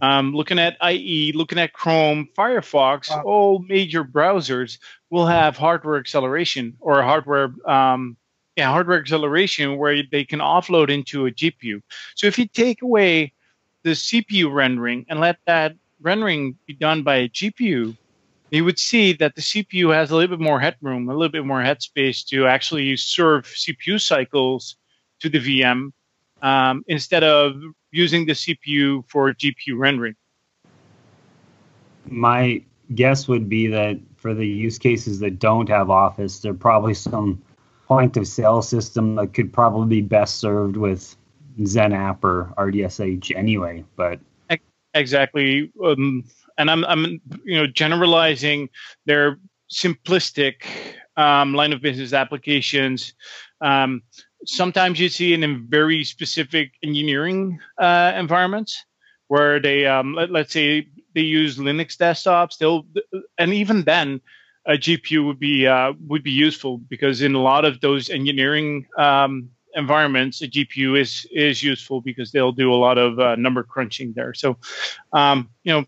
Um, 0.00 0.34
looking 0.34 0.58
at 0.58 0.76
IE, 0.82 1.32
looking 1.32 1.58
at 1.58 1.74
Chrome, 1.74 2.28
Firefox, 2.36 3.10
wow. 3.10 3.22
all 3.24 3.58
major 3.60 4.02
browsers 4.02 4.78
will 5.10 5.26
have 5.26 5.56
hardware 5.56 5.98
acceleration 5.98 6.76
or 6.80 7.02
hardware, 7.02 7.54
um, 7.70 8.16
yeah, 8.56 8.68
hardware 8.68 8.98
acceleration 8.98 9.76
where 9.76 10.02
they 10.10 10.24
can 10.24 10.40
offload 10.40 10.90
into 10.90 11.26
a 11.26 11.30
GPU. 11.30 11.82
So 12.16 12.26
if 12.26 12.38
you 12.38 12.48
take 12.48 12.82
away 12.82 13.32
the 13.82 13.90
CPU 13.90 14.52
rendering 14.52 15.06
and 15.08 15.20
let 15.20 15.38
that 15.46 15.74
rendering 16.00 16.56
be 16.66 16.74
done 16.74 17.02
by 17.02 17.16
a 17.16 17.28
GPU, 17.28 17.96
you 18.50 18.64
would 18.64 18.78
see 18.78 19.14
that 19.14 19.34
the 19.34 19.40
CPU 19.40 19.94
has 19.94 20.10
a 20.10 20.16
little 20.16 20.36
bit 20.36 20.42
more 20.42 20.60
headroom, 20.60 21.08
a 21.08 21.12
little 21.14 21.32
bit 21.32 21.46
more 21.46 21.62
headspace 21.62 22.26
to 22.28 22.46
actually 22.46 22.96
serve 22.96 23.44
CPU 23.44 24.00
cycles 24.00 24.76
to 25.20 25.28
the 25.28 25.38
VM 25.38 25.92
um, 26.42 26.84
instead 26.86 27.24
of 27.24 27.54
using 27.92 28.26
the 28.26 28.32
CPU 28.32 29.04
for 29.08 29.32
GPU 29.32 29.76
rendering. 29.76 30.14
My 32.06 32.62
guess 32.94 33.28
would 33.28 33.48
be 33.48 33.68
that 33.68 33.98
for 34.16 34.34
the 34.34 34.46
use 34.46 34.78
cases 34.78 35.20
that 35.20 35.38
don't 35.38 35.68
have 35.68 35.88
Office, 35.88 36.40
there 36.40 36.52
probably 36.52 36.94
some 36.94 37.40
point 37.86 38.16
of 38.16 38.26
sale 38.26 38.62
system 38.62 39.14
that 39.16 39.32
could 39.32 39.52
probably 39.52 40.00
be 40.00 40.06
best 40.06 40.38
served 40.38 40.76
with 40.76 41.16
XenApp 41.58 42.24
or 42.24 42.52
RDSH 42.56 43.36
anyway. 43.36 43.84
But 43.96 44.20
exactly, 44.94 45.72
um, 45.84 46.24
and 46.58 46.70
I'm 46.70 46.84
I'm 46.84 47.20
you 47.44 47.58
know 47.58 47.66
generalizing 47.66 48.68
their 49.06 49.38
simplistic 49.72 50.66
um, 51.16 51.54
line 51.54 51.72
of 51.72 51.80
business 51.80 52.12
applications. 52.12 53.14
Um, 53.60 54.02
sometimes 54.44 55.00
you 55.00 55.08
see 55.08 55.32
it 55.32 55.42
in 55.42 55.66
very 55.68 56.04
specific 56.04 56.72
engineering 56.82 57.58
uh, 57.78 58.12
environments 58.16 58.84
where 59.28 59.60
they 59.60 59.86
um, 59.86 60.14
let, 60.14 60.30
let's 60.30 60.52
say 60.52 60.88
they 61.14 61.22
use 61.22 61.58
Linux 61.58 61.96
desktops. 61.96 62.58
They'll 62.58 62.86
and 63.38 63.54
even 63.54 63.82
then 63.84 64.20
a 64.66 64.72
GPU 64.72 65.26
would 65.26 65.38
be 65.38 65.66
uh, 65.66 65.92
would 66.06 66.22
be 66.22 66.30
useful 66.30 66.78
because 66.78 67.22
in 67.22 67.34
a 67.34 67.40
lot 67.40 67.64
of 67.64 67.80
those 67.80 68.10
engineering 68.10 68.86
um, 68.98 69.50
environments, 69.74 70.42
a 70.42 70.48
GPU 70.48 71.00
is 71.00 71.26
is 71.32 71.62
useful 71.62 72.00
because 72.00 72.32
they'll 72.32 72.52
do 72.52 72.72
a 72.72 72.76
lot 72.76 72.98
of 72.98 73.18
uh, 73.18 73.36
number 73.36 73.62
crunching 73.62 74.12
there. 74.14 74.34
So, 74.34 74.56
um, 75.12 75.50
you 75.64 75.72
know, 75.72 75.84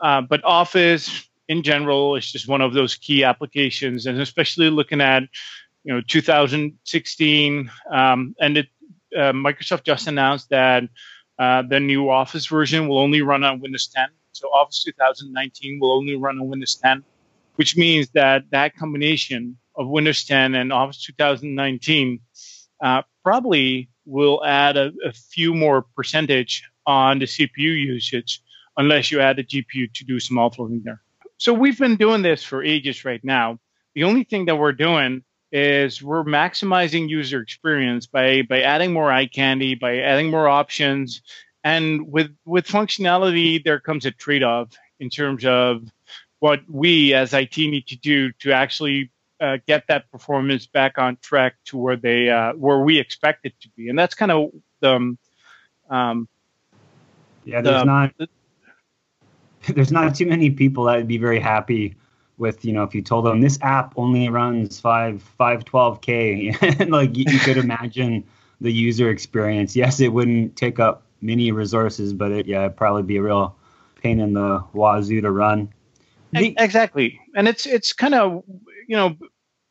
uh, 0.00 0.22
but 0.22 0.44
Office 0.44 1.28
in 1.48 1.62
general 1.62 2.16
is 2.16 2.30
just 2.30 2.48
one 2.48 2.60
of 2.60 2.74
those 2.74 2.94
key 2.94 3.24
applications, 3.24 4.06
and 4.06 4.20
especially 4.20 4.70
looking 4.70 5.00
at 5.00 5.24
you 5.84 5.94
know 5.94 6.00
2016, 6.06 7.70
um, 7.90 8.34
and 8.40 8.58
it, 8.58 8.68
uh, 9.16 9.32
Microsoft 9.32 9.84
just 9.84 10.06
announced 10.06 10.50
that 10.50 10.84
uh, 11.38 11.62
the 11.62 11.80
new 11.80 12.10
Office 12.10 12.46
version 12.46 12.88
will 12.88 12.98
only 12.98 13.22
run 13.22 13.44
on 13.44 13.60
Windows 13.60 13.88
10. 13.94 14.08
So 14.32 14.48
Office 14.48 14.84
2019 14.84 15.78
will 15.80 15.92
only 15.92 16.16
run 16.16 16.38
on 16.38 16.48
Windows 16.48 16.76
10, 16.76 17.04
which 17.56 17.76
means 17.76 18.08
that 18.10 18.44
that 18.50 18.76
combination 18.76 19.56
of 19.74 19.88
Windows 19.88 20.24
10 20.24 20.54
and 20.54 20.72
Office 20.72 21.04
2019 21.04 22.20
uh, 22.80 23.02
probably 23.24 23.88
will 24.06 24.44
add 24.44 24.76
a, 24.76 24.92
a, 25.04 25.12
few 25.12 25.54
more 25.54 25.82
percentage 25.94 26.62
on 26.86 27.18
the 27.18 27.26
CPU 27.26 27.56
usage 27.56 28.40
unless 28.76 29.10
you 29.10 29.20
add 29.20 29.38
a 29.38 29.44
GPU 29.44 29.92
to 29.92 30.04
do 30.04 30.18
some 30.18 30.36
offloading 30.36 30.82
there. 30.82 31.02
So 31.36 31.52
we've 31.52 31.78
been 31.78 31.96
doing 31.96 32.22
this 32.22 32.42
for 32.42 32.62
ages 32.62 33.04
right 33.04 33.22
now. 33.22 33.58
The 33.94 34.04
only 34.04 34.24
thing 34.24 34.46
that 34.46 34.56
we're 34.56 34.72
doing 34.72 35.24
is 35.52 36.02
we're 36.02 36.24
maximizing 36.24 37.08
user 37.08 37.40
experience 37.40 38.06
by 38.06 38.42
by 38.42 38.62
adding 38.62 38.92
more 38.92 39.10
eye 39.10 39.26
candy, 39.26 39.74
by 39.74 39.98
adding 39.98 40.30
more 40.30 40.48
options, 40.48 41.22
and 41.64 42.10
with 42.10 42.34
with 42.44 42.66
functionality 42.66 43.62
there 43.62 43.80
comes 43.80 44.04
a 44.06 44.10
trade-off 44.10 44.76
in 45.00 45.10
terms 45.10 45.44
of 45.44 45.82
what 46.40 46.60
we 46.68 47.14
as 47.14 47.32
IT 47.32 47.56
need 47.56 47.86
to 47.88 47.96
do 47.96 48.32
to 48.40 48.52
actually 48.52 49.10
uh, 49.40 49.58
get 49.66 49.84
that 49.88 50.10
performance 50.10 50.66
back 50.66 50.98
on 50.98 51.16
track 51.22 51.54
to 51.66 51.76
where 51.76 51.96
they 51.96 52.28
uh, 52.28 52.52
where 52.54 52.80
we 52.80 52.98
expect 52.98 53.46
it 53.46 53.54
to 53.60 53.68
be, 53.76 53.88
and 53.88 53.98
that's 53.98 54.14
kind 54.14 54.32
of 54.32 54.50
the 54.80 54.94
um, 54.94 55.18
um, 55.90 56.28
yeah. 57.44 57.60
There's 57.60 57.82
the, 57.82 57.84
not 57.84 58.14
there's 59.74 59.92
not 59.92 60.14
too 60.14 60.26
many 60.26 60.50
people 60.50 60.84
that 60.84 60.96
would 60.96 61.08
be 61.08 61.18
very 61.18 61.40
happy 61.40 61.96
with 62.36 62.64
you 62.64 62.72
know 62.72 62.84
if 62.84 62.94
you 62.94 63.02
told 63.02 63.24
them 63.24 63.40
this 63.40 63.58
app 63.62 63.92
only 63.96 64.28
runs 64.28 64.80
five 64.80 65.22
five 65.22 65.64
twelve 65.64 66.00
k, 66.00 66.54
like 66.88 67.16
you, 67.16 67.24
you 67.28 67.38
could 67.38 67.56
imagine 67.56 68.24
the 68.60 68.72
user 68.72 69.10
experience. 69.10 69.76
Yes, 69.76 70.00
it 70.00 70.08
wouldn't 70.08 70.56
take 70.56 70.78
up 70.78 71.02
many 71.20 71.52
resources, 71.52 72.12
but 72.12 72.32
it 72.32 72.46
yeah 72.46 72.64
it'd 72.64 72.76
probably 72.76 73.02
be 73.02 73.16
a 73.16 73.22
real 73.22 73.56
pain 74.02 74.20
in 74.20 74.32
the 74.32 74.62
wazoo 74.72 75.20
to 75.20 75.30
run. 75.30 75.72
The, 76.32 76.54
exactly, 76.58 77.20
and 77.34 77.48
it's 77.48 77.66
it's 77.66 77.92
kind 77.92 78.14
of 78.14 78.44
you 78.88 78.96
know, 78.96 79.16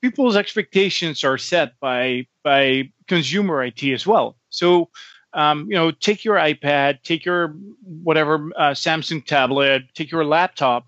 people's 0.02 0.38
expectations 0.38 1.26
are 1.26 1.38
set 1.38 1.78
by 1.82 2.26
by 2.44 2.90
consumer 3.08 3.64
IT 3.64 3.84
as 3.84 4.08
well. 4.08 4.38
So, 4.50 4.90
um, 5.34 5.68
you 5.70 5.76
know, 5.76 5.92
take 5.92 6.24
your 6.24 6.38
iPad, 6.38 7.04
take 7.04 7.26
your 7.26 7.56
whatever 7.84 8.50
uh, 8.58 8.72
Samsung 8.72 9.26
tablet, 9.26 9.84
take 9.94 10.12
your 10.12 10.24
laptop. 10.24 10.86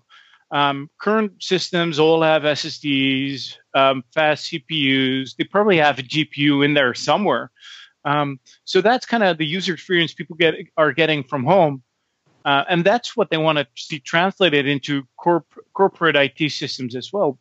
Um, 0.52 0.90
current 0.98 1.42
systems 1.42 1.98
all 1.98 2.22
have 2.22 2.42
SSDs, 2.42 3.56
um, 3.74 4.02
fast 4.12 4.50
CPUs. 4.50 5.36
They 5.36 5.44
probably 5.44 5.76
have 5.76 5.98
a 5.98 6.02
GPU 6.02 6.64
in 6.64 6.74
there 6.74 6.94
somewhere. 6.94 7.50
Um, 8.04 8.40
so 8.64 8.80
that's 8.80 9.06
kind 9.06 9.22
of 9.22 9.38
the 9.38 9.46
user 9.46 9.74
experience 9.74 10.14
people 10.14 10.36
get 10.36 10.54
are 10.76 10.92
getting 10.92 11.22
from 11.22 11.44
home, 11.44 11.82
uh, 12.44 12.64
and 12.68 12.84
that's 12.84 13.16
what 13.16 13.30
they 13.30 13.36
want 13.36 13.58
to 13.58 13.66
see 13.76 14.00
translated 14.00 14.66
into 14.66 15.02
corp- 15.18 15.60
corporate 15.74 16.16
IT 16.16 16.50
systems 16.50 16.96
as 16.96 17.12
well. 17.12 17.38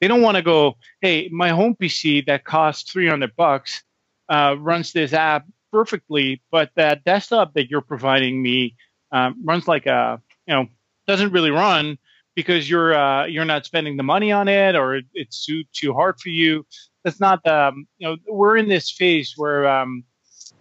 They 0.00 0.08
don't 0.08 0.22
want 0.22 0.36
to 0.36 0.42
go, 0.42 0.76
hey, 1.00 1.28
my 1.32 1.50
home 1.50 1.74
PC 1.80 2.26
that 2.26 2.44
costs 2.44 2.90
300 2.90 3.34
bucks 3.36 3.82
uh, 4.28 4.56
runs 4.58 4.92
this 4.92 5.12
app 5.12 5.46
perfectly, 5.72 6.42
but 6.50 6.70
that 6.76 7.04
desktop 7.04 7.54
that 7.54 7.70
you're 7.70 7.80
providing 7.80 8.42
me 8.42 8.76
um, 9.12 9.42
runs 9.44 9.68
like 9.68 9.86
a, 9.86 10.20
you 10.46 10.54
know, 10.54 10.66
doesn't 11.06 11.32
really 11.32 11.50
run 11.50 11.98
because 12.34 12.68
you're 12.68 12.94
uh, 12.94 13.26
you're 13.26 13.44
not 13.44 13.64
spending 13.64 13.96
the 13.96 14.02
money 14.02 14.30
on 14.30 14.46
it 14.46 14.76
or 14.76 15.00
it's 15.14 15.44
too 15.44 15.64
too 15.72 15.92
hard 15.92 16.20
for 16.20 16.28
you. 16.28 16.64
That's 17.02 17.18
not 17.18 17.44
um, 17.46 17.88
you 17.98 18.06
know 18.06 18.16
we're 18.28 18.56
in 18.56 18.68
this 18.68 18.90
phase 18.90 19.34
where 19.36 19.66
um, 19.66 20.04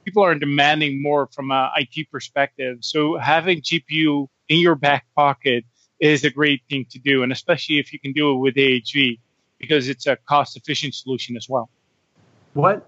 people 0.06 0.24
are 0.24 0.34
demanding 0.36 1.02
more 1.04 1.28
from 1.28 1.52
a 1.52 1.72
IT 1.76 2.10
perspective. 2.10 2.78
So 2.82 3.18
having 3.18 3.62
GPU 3.62 4.28
in 4.50 4.60
your 4.60 4.76
back 4.76 5.06
pocket 5.16 5.66
is 6.00 6.24
a 6.24 6.30
great 6.30 6.62
thing 6.70 6.86
to 6.92 7.00
do, 7.00 7.24
and 7.24 7.32
especially 7.32 7.80
if 7.80 7.92
you 7.94 8.00
can 8.00 8.14
do 8.14 8.32
it 8.32 8.38
with 8.38 8.56
AHV 8.56 9.20
because 9.60 9.90
it's 9.90 10.08
a 10.08 10.18
cost 10.28 10.58
efficient 10.58 10.94
solution 10.94 11.36
as 11.38 11.48
well. 11.50 11.70
What 12.54 12.88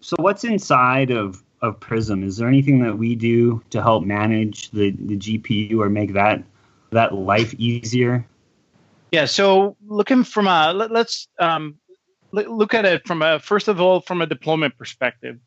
so 0.00 0.16
what's 0.18 0.44
inside 0.44 1.10
of 1.10 1.42
of 1.62 1.80
Prism? 1.80 2.22
Is 2.22 2.36
there 2.36 2.48
anything 2.48 2.80
that 2.80 2.96
we 2.96 3.14
do 3.14 3.62
to 3.70 3.82
help 3.82 4.04
manage 4.04 4.70
the, 4.70 4.90
the 4.90 5.16
GPU 5.16 5.78
or 5.78 5.88
make 5.88 6.12
that 6.12 6.42
that 6.90 7.14
life 7.14 7.54
easier? 7.54 8.26
Yeah. 9.12 9.24
So 9.24 9.76
looking 9.86 10.24
from 10.24 10.46
a 10.46 10.72
let, 10.72 10.92
us 10.92 11.28
um, 11.38 11.76
look 12.32 12.74
at 12.74 12.84
it 12.84 13.06
from 13.06 13.22
a 13.22 13.38
first 13.38 13.68
of 13.68 13.80
all 13.80 14.00
from 14.00 14.22
a 14.22 14.26
deployment 14.26 14.76
perspective. 14.76 15.38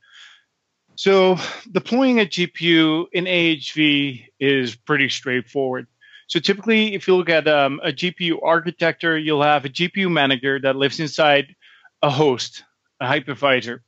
So 0.95 1.38
deploying 1.71 2.19
a 2.19 2.25
GPU 2.25 3.05
in 3.13 3.25
AHV 3.25 4.25
is 4.39 4.75
pretty 4.75 5.09
straightforward. 5.09 5.88
So 6.29 6.39
typically, 6.39 6.93
if 6.93 7.07
you 7.07 7.15
look 7.15 7.29
at 7.29 7.48
um, 7.48 7.81
a 7.83 7.91
GPU 7.91 8.38
architecture, 8.43 9.17
you'll 9.17 9.41
have 9.41 9.65
a 9.65 9.69
GPU 9.69 10.12
manager 10.12 10.59
that 10.62 10.75
lives 10.75 11.00
inside 11.00 11.55
a 12.03 12.09
host, 12.09 12.63
a 13.01 13.07
hypervisor. 13.07 13.79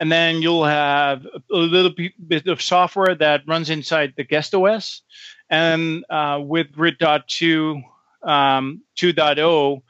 And 0.00 0.10
then 0.10 0.40
you'll 0.40 0.64
have 0.64 1.26
a 1.26 1.56
little 1.56 1.92
bit 2.26 2.46
of 2.48 2.62
software 2.62 3.14
that 3.16 3.42
runs 3.46 3.68
inside 3.68 4.14
the 4.16 4.24
guest 4.24 4.54
OS. 4.54 5.02
And 5.50 6.04
uh, 6.08 6.40
with 6.42 6.72
Grid.2 6.72 7.82
um, 8.22 8.82
2.0, 8.96 9.82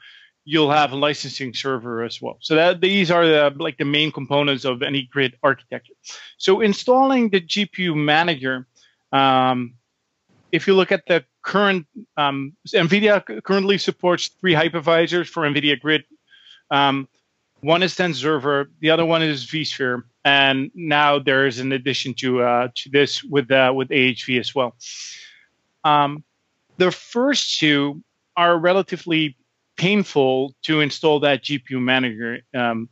you'll 0.43 0.71
have 0.71 0.91
a 0.91 0.97
licensing 0.97 1.53
server 1.53 2.03
as 2.03 2.21
well. 2.21 2.37
So 2.41 2.55
that 2.55 2.81
these 2.81 3.11
are 3.11 3.25
the 3.25 3.53
like 3.57 3.77
the 3.77 3.85
main 3.85 4.11
components 4.11 4.65
of 4.65 4.81
any 4.81 5.03
grid 5.03 5.37
architecture. 5.41 5.93
So 6.37 6.59
installing 6.59 7.29
the 7.29 7.39
GPU 7.39 7.95
manager, 7.95 8.67
um, 9.13 9.75
if 10.51 10.67
you 10.67 10.75
look 10.75 10.91
at 10.91 11.05
the 11.07 11.23
current 11.43 11.85
um, 12.17 12.53
NVIDIA 12.67 13.43
currently 13.43 13.77
supports 13.77 14.27
three 14.39 14.53
hypervisors 14.53 15.27
for 15.27 15.43
NVIDIA 15.43 15.79
Grid. 15.79 16.03
Um, 16.71 17.07
one 17.61 17.83
is 17.83 17.93
XenServer, 17.93 18.67
the 18.79 18.89
other 18.89 19.05
one 19.05 19.21
is 19.21 19.45
vSphere, 19.45 20.03
and 20.25 20.71
now 20.73 21.19
there 21.19 21.47
is 21.47 21.59
an 21.59 21.71
addition 21.71 22.13
to 22.15 22.41
uh, 22.41 22.67
to 22.75 22.89
this 22.89 23.23
with 23.23 23.51
uh, 23.51 23.71
with 23.75 23.89
AHV 23.89 24.39
as 24.39 24.53
well. 24.53 24.75
Um, 25.83 26.23
the 26.77 26.91
first 26.91 27.59
two 27.59 28.03
are 28.35 28.57
relatively 28.57 29.37
painful 29.77 30.55
to 30.63 30.81
install 30.81 31.19
that 31.21 31.43
GPU 31.43 31.81
manager. 31.81 32.39
Um, 32.53 32.89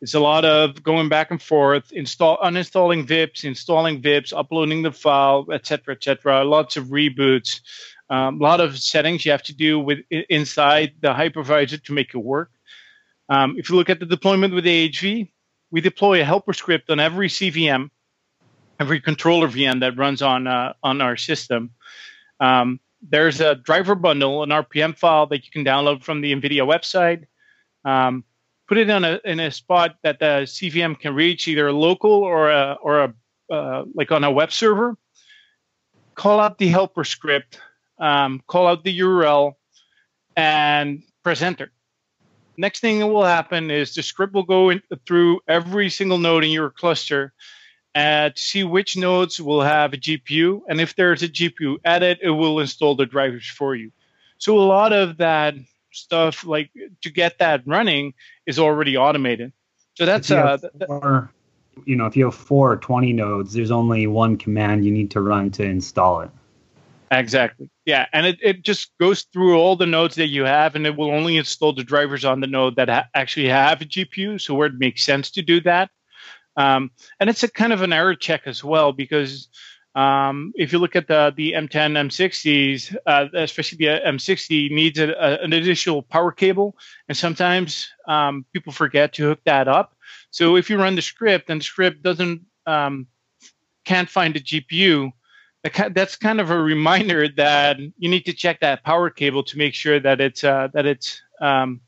it's 0.00 0.14
a 0.14 0.20
lot 0.20 0.44
of 0.44 0.82
going 0.82 1.08
back 1.08 1.30
and 1.30 1.42
forth, 1.42 1.90
install 1.92 2.38
uninstalling 2.38 3.06
VIBs, 3.06 3.44
installing 3.44 4.00
VIBs, 4.00 4.32
uploading 4.32 4.82
the 4.82 4.92
file, 4.92 5.46
etc., 5.52 5.94
etc. 5.94 6.44
Lots 6.44 6.76
of 6.76 6.86
reboots, 6.86 7.60
um, 8.10 8.40
a 8.40 8.42
lot 8.42 8.60
of 8.60 8.78
settings 8.78 9.24
you 9.24 9.32
have 9.32 9.42
to 9.44 9.54
do 9.54 9.80
with 9.80 9.98
inside 10.10 10.92
the 11.00 11.12
hypervisor 11.12 11.82
to 11.82 11.92
make 11.92 12.14
it 12.14 12.18
work. 12.18 12.50
Um, 13.28 13.56
if 13.58 13.68
you 13.68 13.76
look 13.76 13.90
at 13.90 14.00
the 14.00 14.06
deployment 14.06 14.54
with 14.54 14.64
AHV, 14.64 15.30
we 15.70 15.80
deploy 15.80 16.20
a 16.20 16.24
helper 16.24 16.52
script 16.52 16.90
on 16.90 17.00
every 17.00 17.28
CVM, 17.28 17.90
every 18.80 19.00
controller 19.00 19.48
VM 19.48 19.80
that 19.80 19.98
runs 19.98 20.22
on 20.22 20.46
uh, 20.46 20.72
on 20.82 21.00
our 21.00 21.16
system. 21.16 21.70
Um, 22.40 22.80
there's 23.02 23.40
a 23.40 23.56
driver 23.56 23.94
bundle, 23.94 24.42
an 24.42 24.50
RPM 24.50 24.96
file 24.96 25.26
that 25.26 25.44
you 25.44 25.50
can 25.50 25.64
download 25.64 26.02
from 26.02 26.20
the 26.20 26.32
NVIDIA 26.32 26.66
website. 26.66 27.26
Um, 27.84 28.24
put 28.68 28.78
it 28.78 28.88
in 28.88 29.04
a 29.04 29.18
in 29.24 29.40
a 29.40 29.50
spot 29.50 29.96
that 30.02 30.20
the 30.20 30.44
CVM 30.44 31.00
can 31.00 31.14
reach, 31.14 31.48
either 31.48 31.72
local 31.72 32.12
or 32.12 32.50
a, 32.50 32.76
or 32.82 33.00
a 33.00 33.14
uh, 33.50 33.84
like 33.94 34.12
on 34.12 34.22
a 34.22 34.30
web 34.30 34.52
server. 34.52 34.96
Call 36.14 36.38
out 36.38 36.58
the 36.58 36.68
helper 36.68 37.04
script, 37.04 37.60
um, 37.98 38.42
call 38.46 38.66
out 38.66 38.84
the 38.84 38.98
URL, 39.00 39.54
and 40.36 41.02
press 41.22 41.42
enter. 41.42 41.72
Next 42.56 42.80
thing 42.80 42.98
that 42.98 43.06
will 43.06 43.24
happen 43.24 43.70
is 43.70 43.94
the 43.94 44.02
script 44.02 44.34
will 44.34 44.42
go 44.42 44.70
in, 44.70 44.82
through 45.06 45.40
every 45.46 45.88
single 45.88 46.18
node 46.18 46.44
in 46.44 46.50
your 46.50 46.70
cluster 46.70 47.32
uh, 47.94 48.30
to 48.30 48.42
see 48.42 48.64
which 48.64 48.96
nodes 48.96 49.40
will 49.40 49.62
have 49.62 49.92
a 49.92 49.96
GPU. 49.96 50.62
And 50.68 50.80
if 50.80 50.96
there's 50.96 51.22
a 51.22 51.28
GPU 51.28 51.78
added, 51.84 52.18
it 52.20 52.30
will 52.30 52.58
install 52.58 52.96
the 52.96 53.06
drivers 53.06 53.46
for 53.46 53.76
you. 53.76 53.92
So 54.38 54.58
a 54.58 54.60
lot 54.60 54.92
of 54.92 55.18
that 55.18 55.54
stuff 55.98 56.44
like 56.44 56.70
to 57.02 57.10
get 57.10 57.38
that 57.38 57.62
running 57.66 58.14
is 58.46 58.58
already 58.58 58.96
automated. 58.96 59.52
So 59.94 60.06
that's 60.06 60.30
uh, 60.30 60.58
four, 60.86 61.32
you 61.84 61.96
know, 61.96 62.06
if 62.06 62.16
you 62.16 62.26
have 62.26 62.34
four 62.34 62.72
or 62.72 62.76
20 62.76 63.12
nodes, 63.12 63.52
there's 63.52 63.70
only 63.70 64.06
one 64.06 64.36
command 64.36 64.84
you 64.84 64.92
need 64.92 65.10
to 65.12 65.20
run 65.20 65.50
to 65.52 65.64
install 65.64 66.20
it. 66.20 66.30
Exactly. 67.10 67.70
Yeah. 67.84 68.06
And 68.12 68.26
it, 68.26 68.38
it 68.42 68.62
just 68.62 68.90
goes 68.98 69.22
through 69.32 69.56
all 69.56 69.76
the 69.76 69.86
nodes 69.86 70.16
that 70.16 70.28
you 70.28 70.44
have 70.44 70.76
and 70.76 70.86
it 70.86 70.96
will 70.96 71.10
only 71.10 71.36
install 71.36 71.72
the 71.72 71.84
drivers 71.84 72.24
on 72.24 72.40
the 72.40 72.46
node 72.46 72.76
that 72.76 72.88
ha- 72.88 73.08
actually 73.14 73.48
have 73.48 73.80
a 73.80 73.86
GPU. 73.86 74.40
So 74.40 74.54
where 74.54 74.66
it 74.66 74.78
makes 74.78 75.04
sense 75.04 75.30
to 75.32 75.42
do 75.42 75.60
that. 75.62 75.90
Um, 76.56 76.90
and 77.18 77.30
it's 77.30 77.44
a 77.44 77.50
kind 77.50 77.72
of 77.72 77.82
an 77.82 77.92
error 77.92 78.14
check 78.14 78.42
as 78.46 78.62
well 78.62 78.92
because 78.92 79.48
um, 79.98 80.52
if 80.54 80.72
you 80.72 80.78
look 80.78 80.94
at 80.94 81.08
the 81.08 81.32
the 81.36 81.54
M10, 81.54 81.98
M60s, 82.06 82.96
uh, 83.06 83.26
especially 83.34 83.78
the 83.78 84.00
M60 84.06 84.70
needs 84.70 85.00
a, 85.00 85.08
a, 85.10 85.42
an 85.42 85.52
additional 85.52 86.02
power 86.02 86.30
cable, 86.30 86.76
and 87.08 87.16
sometimes 87.16 87.88
um, 88.06 88.44
people 88.52 88.72
forget 88.72 89.12
to 89.14 89.24
hook 89.24 89.40
that 89.44 89.66
up. 89.66 89.96
So 90.30 90.54
if 90.54 90.70
you 90.70 90.78
run 90.78 90.94
the 90.94 91.02
script 91.02 91.50
and 91.50 91.60
the 91.60 91.64
script 91.64 92.04
doesn't 92.04 92.42
um, 92.64 93.08
can't 93.84 94.08
find 94.08 94.34
the 94.34 94.40
GPU, 94.40 95.10
that's 95.90 96.14
kind 96.14 96.40
of 96.40 96.52
a 96.52 96.62
reminder 96.62 97.26
that 97.36 97.80
you 97.80 98.08
need 98.08 98.24
to 98.26 98.32
check 98.32 98.60
that 98.60 98.84
power 98.84 99.10
cable 99.10 99.42
to 99.42 99.58
make 99.58 99.74
sure 99.74 99.98
that 99.98 100.20
it's 100.20 100.44
uh, 100.44 100.68
that 100.74 100.86
it's 100.86 101.20
um, 101.40 101.80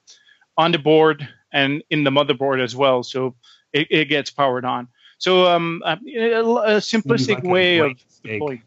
on 0.57 0.73
the 0.73 0.81
board 0.81 1.29
and 1.53 1.85
in 1.91 2.03
the 2.03 2.11
motherboard 2.11 2.61
as 2.61 2.75
well, 2.75 3.05
so 3.05 3.37
it, 3.73 3.87
it 3.89 4.05
gets 4.07 4.31
powered 4.33 4.65
on. 4.65 4.89
So 5.21 5.47
um, 5.47 5.83
a, 5.85 5.93
a 5.93 6.81
simplistic 6.81 7.45
way 7.45 7.79
of 7.79 7.93
deploying. 8.25 8.63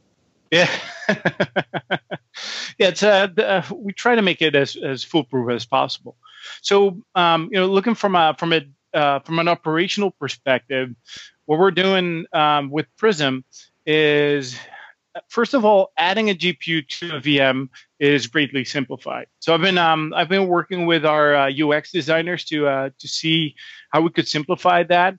Yeah, 0.51 0.69
yeah. 1.09 1.97
It's 2.77 3.01
uh, 3.01 3.27
uh, 3.37 3.63
we 3.75 3.91
try 3.91 4.13
to 4.13 4.21
make 4.21 4.39
it 4.43 4.53
as, 4.55 4.75
as 4.75 5.03
foolproof 5.03 5.49
as 5.49 5.65
possible. 5.65 6.15
So 6.61 7.01
um, 7.15 7.49
you 7.51 7.59
know, 7.59 7.65
looking 7.65 7.95
from 7.95 8.15
a 8.15 8.35
from 8.37 8.53
a 8.53 8.61
uh, 8.93 9.19
from 9.21 9.39
an 9.39 9.47
operational 9.47 10.11
perspective, 10.11 10.91
what 11.45 11.57
we're 11.57 11.71
doing 11.71 12.25
um, 12.33 12.69
with 12.69 12.85
Prism 12.97 13.43
is 13.87 14.55
first 15.29 15.53
of 15.53 15.65
all, 15.65 15.91
adding 15.97 16.29
a 16.29 16.35
GPU 16.35 16.87
to 16.87 17.17
a 17.17 17.21
VM 17.21 17.69
is 17.99 18.27
greatly 18.27 18.65
simplified. 18.65 19.27
So 19.39 19.53
I've 19.53 19.61
been 19.61 19.77
um, 19.77 20.13
I've 20.15 20.29
been 20.29 20.47
working 20.47 20.85
with 20.85 21.05
our 21.05 21.35
uh, 21.35 21.51
UX 21.51 21.91
designers 21.91 22.45
to 22.45 22.67
uh, 22.67 22.89
to 22.99 23.07
see 23.07 23.55
how 23.91 24.01
we 24.01 24.09
could 24.09 24.27
simplify 24.27 24.83
that. 24.83 25.15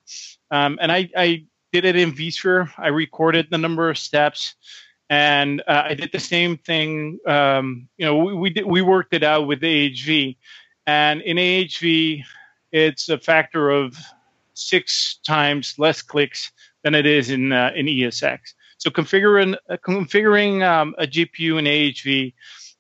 Um, 0.50 0.78
and 0.80 0.92
I, 0.92 1.08
I 1.16 1.44
did 1.72 1.84
it 1.84 1.96
in 1.96 2.12
vSphere. 2.12 2.70
I 2.78 2.88
recorded 2.88 3.48
the 3.50 3.58
number 3.58 3.90
of 3.90 3.98
steps, 3.98 4.54
and 5.10 5.60
uh, 5.66 5.82
I 5.86 5.94
did 5.94 6.12
the 6.12 6.20
same 6.20 6.56
thing. 6.58 7.18
Um, 7.26 7.88
you 7.96 8.06
know, 8.06 8.16
we 8.16 8.34
we, 8.34 8.50
did, 8.50 8.66
we 8.66 8.82
worked 8.82 9.14
it 9.14 9.22
out 9.22 9.46
with 9.46 9.60
AHV, 9.60 10.36
and 10.86 11.20
in 11.22 11.36
AHV, 11.36 12.22
it's 12.72 13.08
a 13.08 13.18
factor 13.18 13.70
of 13.70 13.96
six 14.54 15.18
times 15.26 15.74
less 15.78 16.02
clicks 16.02 16.52
than 16.82 16.94
it 16.94 17.06
is 17.06 17.30
in 17.30 17.52
uh, 17.52 17.70
in 17.74 17.86
ESX. 17.86 18.38
So 18.78 18.90
configuring 18.90 19.56
uh, 19.68 19.76
configuring 19.78 20.62
um, 20.62 20.94
a 20.98 21.06
GPU 21.06 21.58
in 21.58 21.64
AHV 21.64 22.34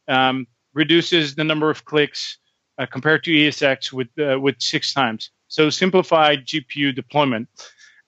um, 0.08 0.46
reduces 0.74 1.34
the 1.34 1.44
number 1.44 1.70
of 1.70 1.84
clicks 1.84 2.38
uh, 2.78 2.86
compared 2.86 3.24
to 3.24 3.30
ESX 3.30 3.92
with 3.92 4.08
uh, 4.18 4.38
with 4.38 4.60
six 4.60 4.92
times. 4.92 5.30
So 5.54 5.70
simplified 5.70 6.46
GPU 6.46 6.92
deployment. 6.92 7.48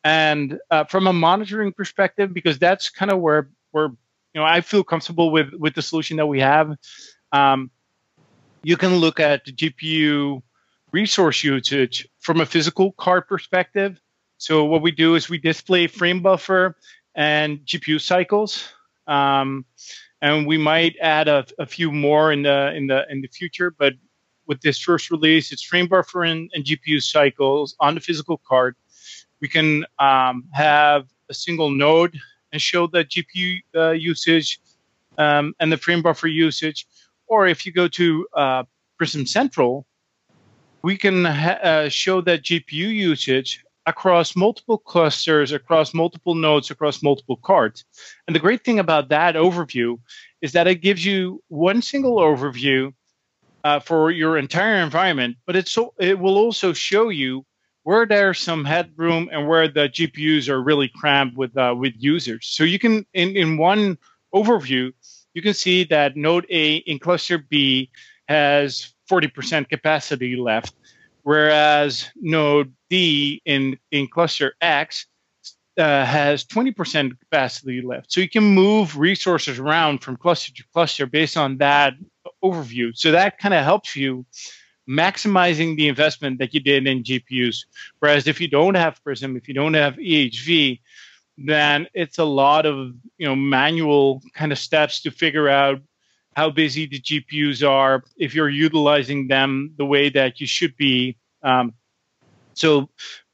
And 0.03 0.59
uh, 0.73 0.83
from 0.83 1.07
a 1.07 1.13
monitoring 1.13 1.73
perspective, 1.73 2.35
because 2.35 2.59
that's 2.59 2.91
kind 2.91 3.13
of 3.13 3.21
where 3.21 3.51
where 3.71 3.87
you 3.87 4.41
know 4.41 4.45
I 4.45 4.63
feel 4.63 4.83
comfortable 4.83 5.31
with 5.31 5.53
with 5.53 5.77
the 5.77 5.83
solution 5.83 6.17
that 6.17 6.27
we 6.27 6.41
have. 6.41 6.77
Um, 7.31 7.71
you 8.65 8.77
can 8.77 8.97
look 8.97 9.21
at 9.21 9.45
the 9.45 9.53
GPU 9.53 10.43
resource 10.91 11.45
usage 11.45 12.09
from 12.19 12.41
a 12.41 12.47
physical 12.47 12.91
card 12.93 13.29
perspective 13.29 14.01
So 14.39 14.65
what 14.65 14.83
we 14.83 14.91
do 14.91 15.15
is 15.15 15.29
we 15.29 15.39
display 15.39 15.87
frame 15.87 16.23
buffer 16.23 16.77
and 17.15 17.61
GPU 17.61 18.01
cycles, 18.01 18.69
um, 19.07 19.65
and 20.21 20.49
we 20.49 20.59
might 20.59 20.97
add 21.01 21.29
a, 21.29 21.47
a, 21.59 21.67
few 21.67 21.93
more 21.93 22.33
in 22.33 22.43
the 22.43 22.75
in 22.75 22.89
the 22.89 23.07
in 23.09 23.21
the 23.23 23.29
future. 23.29 23.71
But 23.71 23.95
with 24.47 24.61
this 24.61 24.79
first 24.79 25.11
release, 25.11 25.53
it's 25.53 25.63
frame 25.63 25.89
buffer 25.89 26.25
and, 26.25 26.51
GPU 26.57 27.03
cycles 27.03 27.77
on 27.81 27.95
the 27.95 28.01
physical 28.01 28.41
card. 28.47 28.77
We 29.41 29.49
can 29.49 29.85
um, 29.99 30.45
have 30.53 31.09
a 31.29 31.35
single 31.35 31.71
node 31.71 32.19
and 32.53 32.61
show 32.61 32.87
the 32.87 33.05
GPU 33.05 33.61
uh, 33.75 33.91
usage 33.91 34.61
um, 35.19 35.55
and 35.61 35.71
the 35.71 35.77
frame 35.77 36.03
buffer 36.03 36.29
usage. 36.29 36.87
Or 37.27 37.47
if 37.47 37.67
you 37.67 37.73
go 37.73 37.89
to 37.89 38.27
uh, 38.35 38.65
Prism 38.99 39.27
Central, 39.27 39.87
we 40.83 40.97
can 40.97 41.25
ha- 41.25 41.59
uh, 41.63 41.89
show 41.89 42.21
that 42.23 42.43
GPU 42.43 42.89
usage 42.89 43.65
across 43.87 44.35
multiple 44.35 44.79
clusters, 44.79 45.53
across 45.53 45.95
multiple 45.95 46.35
nodes, 46.35 46.71
across 46.71 47.03
multiple 47.03 47.37
cards. 47.37 47.85
And 48.27 48.35
the 48.35 48.41
great 48.41 48.65
thing 48.65 48.79
about 48.79 49.09
that 49.11 49.37
overview 49.37 49.99
is 50.43 50.53
that 50.53 50.67
it 50.67 50.77
gives 50.77 51.05
you 51.05 51.43
one 51.49 51.83
single 51.83 52.17
overview 52.17 52.93
uh, 53.67 53.81
for 53.81 54.13
your 54.13 54.39
entire 54.39 54.77
environment, 54.77 55.37
but 55.45 55.57
it's 55.57 55.73
so, 55.73 55.93
it 55.99 56.21
will 56.21 56.39
also 56.39 56.73
show 56.73 57.09
you 57.09 57.45
where 57.83 58.07
there's 58.07 58.39
some 58.39 58.65
headroom 58.65 59.29
and 59.33 59.49
where 59.49 59.67
the 59.67 59.89
GPUs 59.89 60.49
are 60.49 60.63
really 60.63 60.89
crammed 60.89 61.37
with 61.37 61.57
uh, 61.57 61.75
with 61.77 61.93
users. 61.99 62.47
So 62.47 62.63
you 62.63 62.79
can 62.79 63.05
in 63.13 63.37
in 63.37 63.59
one 63.59 63.99
overview, 64.33 64.93
you 65.35 65.43
can 65.43 65.53
see 65.53 65.83
that 65.85 66.17
node 66.17 66.47
A 66.49 66.77
in 66.77 67.01
cluster 67.01 67.39
B 67.39 67.91
has 68.29 68.95
40% 69.11 69.69
capacity 69.69 70.37
left, 70.37 70.73
whereas 71.25 72.09
node 72.15 72.73
D 72.89 73.43
in 73.45 73.77
in 73.91 74.07
cluster 74.07 74.55
X 74.61 75.07
uh, 75.77 76.05
has 76.05 76.45
20% 76.45 77.19
capacity 77.19 77.83
left. 77.83 78.13
So 78.13 78.21
you 78.21 78.29
can 78.29 78.45
move 78.45 78.97
resources 78.97 79.59
around 79.59 80.05
from 80.05 80.17
cluster 80.17 80.53
to 80.55 80.65
cluster 80.73 81.07
based 81.07 81.37
on 81.37 81.59
that 81.59 81.95
overview. 82.43 82.97
So 82.97 83.13
that 83.13 83.39
kind 83.39 83.55
of 83.55 83.65
helps 83.65 83.97
you 83.97 84.25
maximizing 84.89 85.77
the 85.77 85.89
investment 85.89 86.39
that 86.39 86.55
you 86.55 86.61
did 86.61 86.87
in 86.87 87.03
GPUs. 87.03 87.65
Whereas 87.99 88.27
if 88.27 88.41
you 88.41 88.49
don't 88.49 88.75
have 88.75 89.03
Prism, 89.03 89.37
if 89.37 89.49
you 89.49 89.55
don't 89.55 89.75
have 89.75 89.95
AHV, 89.95 90.81
then 91.39 91.87
it's 91.93 92.19
a 92.19 92.25
lot 92.25 92.67
of 92.67 92.95
you 93.19 93.27
know 93.27 93.37
manual 93.37 94.23
kind 94.35 94.53
of 94.53 94.59
steps 94.59 95.03
to 95.03 95.11
figure 95.11 95.49
out 95.49 95.81
how 96.35 96.51
busy 96.51 96.87
the 96.87 97.01
GPUs 97.01 97.67
are, 97.67 98.05
if 98.19 98.35
you're 98.35 98.51
utilizing 98.51 99.27
them 99.27 99.73
the 99.79 99.87
way 99.87 100.11
that 100.11 100.39
you 100.39 100.47
should 100.47 100.77
be. 100.77 101.17
Um, 101.43 101.73
so 102.53 102.91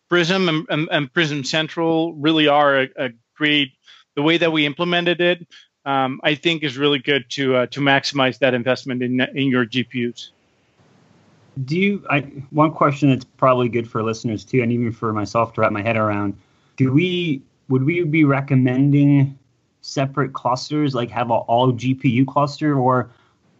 Prism 0.08 0.48
and, 0.48 0.66
and, 0.70 0.88
and, 0.90 1.12
Prism 1.12 1.42
Central 1.42 2.14
really 2.14 2.46
are 2.46 2.82
a, 2.82 2.88
a, 2.96 3.10
great. 3.34 3.72
The 4.14 4.22
way 4.22 4.36
that 4.36 4.52
we 4.52 4.66
implemented 4.66 5.20
it, 5.20 5.48
um, 5.84 6.20
I 6.22 6.34
think, 6.34 6.62
is 6.62 6.78
really 6.78 6.98
good 6.98 7.28
to 7.30 7.56
uh, 7.56 7.66
to 7.66 7.80
maximize 7.80 8.38
that 8.38 8.54
investment 8.54 9.02
in 9.02 9.20
in 9.20 9.48
your 9.48 9.66
GPUs 9.66 10.30
do 11.66 11.76
you 11.76 12.02
I 12.08 12.20
one 12.48 12.72
question 12.72 13.10
that's 13.10 13.26
probably 13.26 13.68
good 13.68 13.86
for 13.86 14.02
listeners 14.02 14.42
too 14.42 14.62
and 14.62 14.72
even 14.72 14.90
for 14.90 15.12
myself 15.12 15.52
to 15.52 15.60
wrap 15.60 15.70
my 15.70 15.82
head 15.82 15.98
around 15.98 16.34
do 16.78 16.90
we 16.90 17.42
would 17.68 17.84
we 17.84 18.04
be 18.04 18.24
recommending 18.24 19.38
separate 19.80 20.32
clusters 20.32 20.94
like 20.94 21.10
have 21.10 21.30
an 21.30 21.38
all 21.48 21.72
GPU 21.72 22.26
cluster? 22.26 22.78
Or 22.78 23.10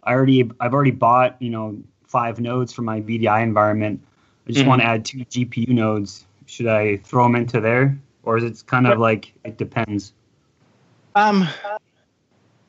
I 0.03 0.13
already 0.13 0.49
I've 0.59 0.73
already 0.73 0.91
bought 0.91 1.35
you 1.41 1.49
know 1.49 1.77
five 2.07 2.39
nodes 2.39 2.73
for 2.73 2.81
my 2.81 3.01
VDI 3.01 3.43
environment. 3.43 4.01
I 4.47 4.51
just 4.51 4.61
mm-hmm. 4.61 4.69
want 4.69 4.81
to 4.81 4.87
add 4.87 5.05
two 5.05 5.19
GPU 5.19 5.69
nodes. 5.69 6.25
Should 6.45 6.67
I 6.67 6.97
throw 6.97 7.23
them 7.23 7.35
into 7.35 7.59
there? 7.59 7.97
Or 8.23 8.37
is 8.37 8.43
it 8.43 8.63
kind 8.67 8.87
of 8.87 8.99
like 8.99 9.33
it 9.43 9.57
depends? 9.57 10.13
Um 11.15 11.47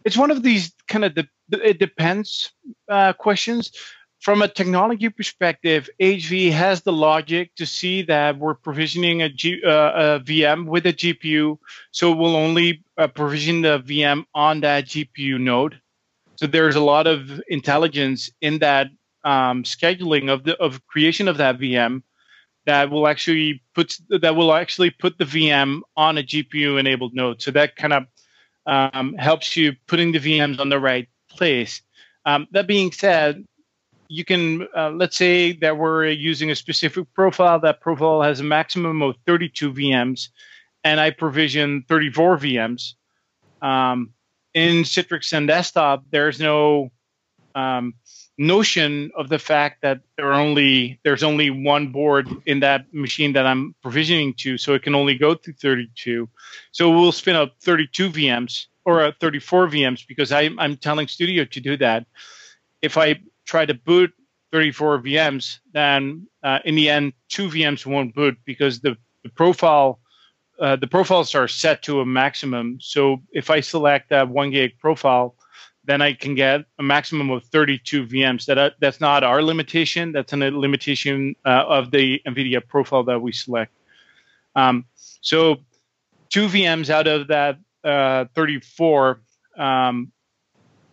it's 0.04 0.16
one 0.16 0.30
of 0.30 0.42
these 0.42 0.72
kind 0.88 1.04
of 1.04 1.14
the 1.14 1.26
it 1.50 1.78
depends 1.78 2.52
uh, 2.88 3.12
questions 3.12 3.70
from 4.24 4.40
a 4.40 4.48
technology 4.48 5.10
perspective, 5.10 5.90
HV 6.00 6.50
has 6.50 6.80
the 6.80 6.94
logic 6.94 7.54
to 7.56 7.66
see 7.66 8.00
that 8.04 8.38
we're 8.38 8.54
provisioning 8.54 9.20
a, 9.20 9.28
G, 9.28 9.60
uh, 9.62 9.68
a 9.70 10.20
VM 10.20 10.64
with 10.64 10.86
a 10.86 10.94
GPU, 10.94 11.58
so 11.90 12.10
we'll 12.10 12.34
only 12.34 12.82
uh, 12.96 13.06
provision 13.06 13.60
the 13.60 13.80
VM 13.80 14.24
on 14.34 14.62
that 14.62 14.86
GPU 14.86 15.38
node. 15.38 15.78
So 16.36 16.46
there's 16.46 16.74
a 16.74 16.80
lot 16.80 17.06
of 17.06 17.38
intelligence 17.48 18.30
in 18.40 18.60
that 18.60 18.86
um, 19.24 19.62
scheduling 19.62 20.30
of 20.30 20.44
the 20.44 20.56
of 20.56 20.84
creation 20.86 21.28
of 21.28 21.36
that 21.36 21.58
VM 21.58 22.02
that 22.64 22.90
will 22.90 23.06
actually 23.06 23.62
put 23.74 23.94
that 24.08 24.34
will 24.34 24.54
actually 24.54 24.90
put 24.90 25.18
the 25.18 25.26
VM 25.26 25.80
on 25.98 26.16
a 26.16 26.22
GPU 26.22 26.80
enabled 26.80 27.14
node. 27.14 27.42
So 27.42 27.50
that 27.50 27.76
kind 27.76 27.92
of 27.92 28.04
um, 28.66 29.14
helps 29.14 29.56
you 29.56 29.74
putting 29.86 30.12
the 30.12 30.18
VMs 30.18 30.60
on 30.60 30.68
the 30.68 30.78
right 30.78 31.08
place. 31.28 31.82
Um, 32.24 32.46
that 32.52 32.66
being 32.66 32.92
said, 32.92 33.44
you 34.08 34.24
can 34.24 34.66
uh, 34.76 34.90
let's 34.90 35.16
say 35.16 35.52
that 35.52 35.76
we're 35.76 36.06
using 36.06 36.50
a 36.50 36.56
specific 36.56 37.12
profile. 37.14 37.60
That 37.60 37.80
profile 37.80 38.22
has 38.22 38.40
a 38.40 38.44
maximum 38.44 39.02
of 39.02 39.16
32 39.26 39.72
VMs, 39.72 40.28
and 40.82 41.00
I 41.00 41.10
provision 41.10 41.84
34 41.88 42.38
VMs. 42.38 42.94
Um, 43.62 44.12
in 44.52 44.84
Citrix 44.84 45.32
XenDesktop, 45.32 46.04
there's 46.10 46.38
no 46.38 46.92
um, 47.54 47.94
notion 48.36 49.10
of 49.16 49.28
the 49.28 49.38
fact 49.38 49.82
that 49.82 50.00
there 50.16 50.32
are 50.32 50.40
only 50.40 50.98
there's 51.04 51.22
only 51.22 51.50
one 51.50 51.88
board 51.88 52.28
in 52.46 52.60
that 52.60 52.92
machine 52.92 53.32
that 53.34 53.46
I'm 53.46 53.74
provisioning 53.82 54.34
to, 54.38 54.58
so 54.58 54.74
it 54.74 54.82
can 54.82 54.94
only 54.94 55.16
go 55.16 55.34
through 55.34 55.54
32. 55.54 56.28
So 56.72 56.90
we'll 56.90 57.12
spin 57.12 57.36
up 57.36 57.54
32 57.60 58.10
VMs 58.10 58.66
or 58.84 59.02
uh, 59.02 59.12
34 59.20 59.68
VMs 59.68 60.06
because 60.06 60.32
I, 60.32 60.50
I'm 60.58 60.76
telling 60.76 61.08
Studio 61.08 61.44
to 61.44 61.60
do 61.60 61.76
that. 61.78 62.06
If 62.82 62.98
I 62.98 63.20
try 63.46 63.66
to 63.66 63.74
boot 63.74 64.12
34 64.52 65.02
VMs, 65.02 65.58
then 65.72 66.26
uh, 66.42 66.58
in 66.64 66.74
the 66.74 66.90
end, 66.90 67.12
two 67.28 67.48
VMs 67.48 67.86
won't 67.86 68.14
boot 68.14 68.36
because 68.44 68.80
the, 68.80 68.96
the 69.22 69.30
profile 69.30 70.00
uh, 70.60 70.76
the 70.76 70.86
profiles 70.86 71.34
are 71.34 71.48
set 71.48 71.82
to 71.82 72.00
a 72.00 72.06
maximum. 72.06 72.78
So 72.80 73.22
if 73.32 73.50
I 73.50 73.58
select 73.58 74.10
that 74.10 74.28
one 74.28 74.52
gig 74.52 74.78
profile, 74.78 75.34
then 75.86 76.00
I 76.00 76.14
can 76.14 76.34
get 76.34 76.64
a 76.78 76.82
maximum 76.82 77.30
of 77.30 77.44
32 77.44 78.06
VMs. 78.06 78.46
That 78.46 78.58
uh, 78.58 78.70
that's 78.80 79.00
not 79.00 79.22
our 79.22 79.42
limitation. 79.42 80.12
That's 80.12 80.32
a 80.32 80.36
limitation 80.36 81.36
uh, 81.44 81.64
of 81.68 81.90
the 81.90 82.20
NVIDIA 82.26 82.66
profile 82.66 83.04
that 83.04 83.20
we 83.20 83.32
select. 83.32 83.72
Um, 84.56 84.86
so 84.94 85.56
two 86.30 86.46
VMs 86.46 86.90
out 86.90 87.06
of 87.06 87.28
that 87.28 87.58
uh, 87.82 88.26
34 88.34 89.20
um, 89.58 90.12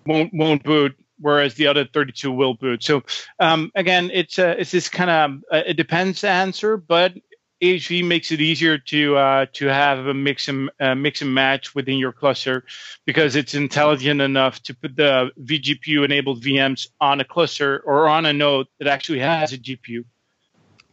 won't 0.05 0.33
won't 0.33 0.63
boot 0.63 0.95
whereas 1.21 1.53
the 1.53 1.67
other 1.67 1.85
32 1.85 2.31
will 2.31 2.55
boot. 2.55 2.83
So 2.83 3.03
um, 3.39 3.71
again, 3.75 4.09
it's 4.11 4.39
uh, 4.39 4.55
it's 4.57 4.71
this 4.71 4.89
kind 4.89 5.09
of 5.09 5.43
uh, 5.51 5.63
it 5.67 5.75
depends 5.75 6.23
answer, 6.23 6.77
but 6.77 7.13
AHV 7.61 8.03
makes 8.05 8.31
it 8.31 8.41
easier 8.41 8.77
to 8.77 9.15
uh, 9.17 9.45
to 9.53 9.67
have 9.67 10.07
a 10.07 10.13
mix 10.13 10.47
and 10.47 10.71
uh, 10.79 10.95
mix 10.95 11.21
and 11.21 11.33
match 11.33 11.75
within 11.75 11.97
your 11.97 12.11
cluster 12.11 12.63
because 13.05 13.35
it's 13.35 13.53
intelligent 13.53 14.19
enough 14.19 14.61
to 14.63 14.73
put 14.73 14.95
the 14.95 15.29
vGPU 15.43 16.03
enabled 16.03 16.41
VMs 16.41 16.87
on 16.99 17.19
a 17.19 17.23
cluster 17.23 17.79
or 17.85 18.07
on 18.07 18.25
a 18.25 18.33
node 18.33 18.67
that 18.79 18.87
actually 18.87 19.19
has 19.19 19.53
a 19.53 19.59
GPU. 19.59 20.03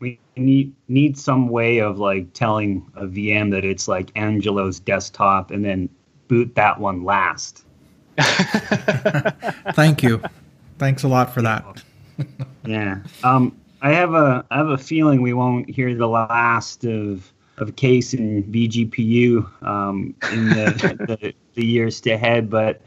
We 0.01 0.21
need 0.37 0.75
need 0.89 1.19
some 1.19 1.49
way 1.49 1.79
of 1.79 1.99
like 1.99 2.35
telling 2.35 2.91
a 2.95 3.07
VM 3.07 3.51
that 3.53 3.65
it's 3.65 3.89
like 3.89 4.13
Angelo's 4.15 4.79
desktop 4.79 5.51
and 5.51 5.65
then 5.65 5.89
boot 6.29 6.55
that 6.57 6.79
one 6.79 7.03
last. 7.03 7.65
Thank 9.73 10.03
you. 10.03 10.23
Thanks 10.79 11.03
a 11.03 11.09
lot 11.09 11.33
for 11.33 11.41
that. 11.43 11.83
yeah. 12.67 12.99
Um, 13.25 13.59
I 13.81 13.93
have 13.93 14.15
a 14.15 14.45
I 14.51 14.57
have 14.57 14.69
a 14.69 14.79
feeling 14.79 15.23
we 15.23 15.33
won't 15.33 15.71
hear 15.71 15.95
the 15.95 16.09
last 16.09 16.85
of 16.85 17.33
of 17.59 17.77
Kees 17.77 18.15
in 18.15 18.45
vGPU 18.45 19.63
um, 19.63 20.15
in 20.33 20.49
the, 20.51 20.97
the, 21.21 21.35
the 21.55 21.65
years 21.65 22.05
ahead. 22.07 22.49
But 22.49 22.81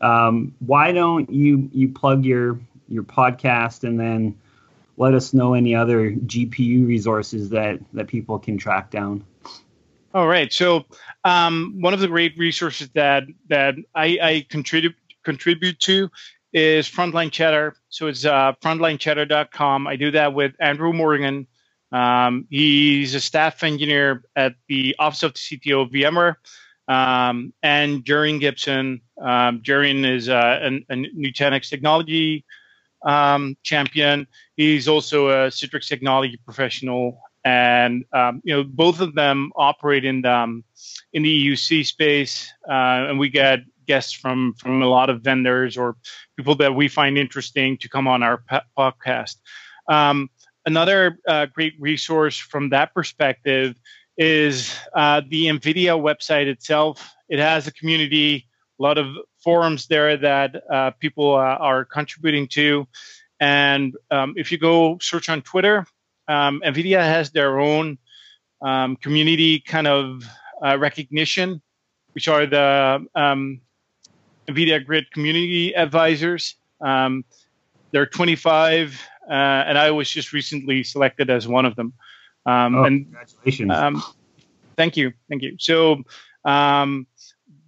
um, 0.00 0.54
why 0.60 0.92
don't 0.92 1.30
you 1.30 1.68
you 1.72 1.88
plug 1.88 2.24
your 2.24 2.58
your 2.88 3.02
podcast 3.02 3.84
and 3.84 3.98
then 3.98 4.36
let 4.96 5.14
us 5.14 5.34
know 5.34 5.54
any 5.54 5.74
other 5.74 6.12
GPU 6.12 6.86
resources 6.86 7.50
that 7.50 7.80
that 7.92 8.06
people 8.06 8.38
can 8.38 8.56
track 8.58 8.90
down. 8.90 9.24
All 10.14 10.26
right. 10.26 10.52
So 10.52 10.86
um, 11.24 11.74
one 11.78 11.92
of 11.92 12.00
the 12.00 12.08
great 12.08 12.36
resources 12.38 12.88
that 12.90 13.24
that 13.48 13.74
I, 13.94 14.18
I 14.22 14.46
contribute 14.48 14.94
contribute 15.24 15.78
to 15.80 16.08
is 16.52 16.88
Frontline 16.88 17.30
Chatter. 17.30 17.74
So 17.88 18.06
it's 18.06 18.24
uh, 18.24 18.52
frontlinechatter.com. 18.62 19.86
I 19.86 19.96
do 19.96 20.10
that 20.12 20.34
with 20.34 20.54
Andrew 20.60 20.92
Morgan. 20.92 21.46
Um, 21.92 22.46
he's 22.50 23.14
a 23.14 23.20
staff 23.20 23.62
engineer 23.62 24.22
at 24.34 24.54
the 24.68 24.96
Office 24.98 25.22
of 25.22 25.34
the 25.34 25.38
CTO 25.38 25.82
of 25.82 25.90
VMware. 25.90 26.36
Um, 26.88 27.52
and 27.62 28.04
Jarian 28.04 28.40
Gibson. 28.40 29.00
Um, 29.20 29.62
is 29.66 30.28
uh, 30.28 30.60
a, 30.62 30.92
a 30.92 30.96
Nutanix 30.96 31.68
technology 31.68 32.44
um, 33.04 33.56
champion. 33.62 34.26
He's 34.56 34.88
also 34.88 35.28
a 35.28 35.48
Citrix 35.48 35.88
technology 35.88 36.38
professional 36.44 37.20
and 37.46 38.04
um, 38.12 38.42
you 38.44 38.54
know 38.54 38.64
both 38.64 39.00
of 39.00 39.14
them 39.14 39.52
operate 39.54 40.04
in 40.04 40.22
the 40.22 40.32
um, 40.32 40.64
in 41.12 41.22
the 41.22 41.46
EUC 41.46 41.86
space, 41.86 42.52
uh, 42.68 43.06
and 43.08 43.18
we 43.20 43.30
get 43.30 43.60
guests 43.86 44.12
from 44.12 44.54
from 44.58 44.82
a 44.82 44.88
lot 44.88 45.10
of 45.10 45.22
vendors 45.22 45.76
or 45.76 45.96
people 46.36 46.54
that 46.56 46.74
we 46.74 46.88
find 46.88 47.18
interesting 47.18 47.78
to 47.78 47.88
come 47.88 48.06
on 48.06 48.22
our 48.22 48.42
podcast. 48.78 49.36
Um, 49.88 50.28
another 50.64 51.18
uh, 51.28 51.46
great 51.46 51.74
resource 51.78 52.36
from 52.36 52.70
that 52.70 52.92
perspective 52.94 53.76
is 54.18 54.74
uh, 54.94 55.22
the 55.28 55.46
NVIDIA 55.46 55.98
website 55.98 56.46
itself. 56.46 57.14
It 57.28 57.38
has 57.38 57.66
a 57.66 57.72
community, 57.72 58.48
a 58.78 58.82
lot 58.82 58.98
of 58.98 59.06
forums 59.42 59.86
there 59.86 60.16
that 60.16 60.62
uh, 60.70 60.90
people 60.98 61.34
uh, 61.34 61.56
are 61.56 61.84
contributing 61.84 62.48
to. 62.48 62.86
And 63.38 63.94
um, 64.10 64.34
if 64.36 64.50
you 64.50 64.58
go 64.58 64.98
search 65.00 65.28
on 65.28 65.42
Twitter, 65.42 65.86
um, 66.28 66.62
NVIDIA 66.64 66.98
has 66.98 67.30
their 67.30 67.60
own 67.60 67.98
um, 68.62 68.96
community 68.96 69.60
kind 69.60 69.86
of 69.86 70.24
uh, 70.64 70.78
recognition, 70.78 71.62
which 72.12 72.28
are 72.28 72.46
the 72.46 73.06
um, 73.14 73.60
NVIDIA 74.48 74.84
Grid 74.84 75.10
Community 75.10 75.74
Advisors. 75.74 76.56
Um, 76.80 77.24
there 77.90 78.02
are 78.02 78.06
25, 78.06 79.00
uh, 79.28 79.32
and 79.32 79.78
I 79.78 79.90
was 79.90 80.10
just 80.10 80.32
recently 80.32 80.82
selected 80.82 81.30
as 81.30 81.48
one 81.48 81.64
of 81.64 81.76
them. 81.76 81.92
Um, 82.44 82.74
oh, 82.76 82.84
and, 82.84 83.04
congratulations! 83.06 83.72
Um, 83.72 84.02
thank 84.76 84.96
you, 84.96 85.12
thank 85.28 85.42
you. 85.42 85.56
So 85.58 86.02
um, 86.44 87.06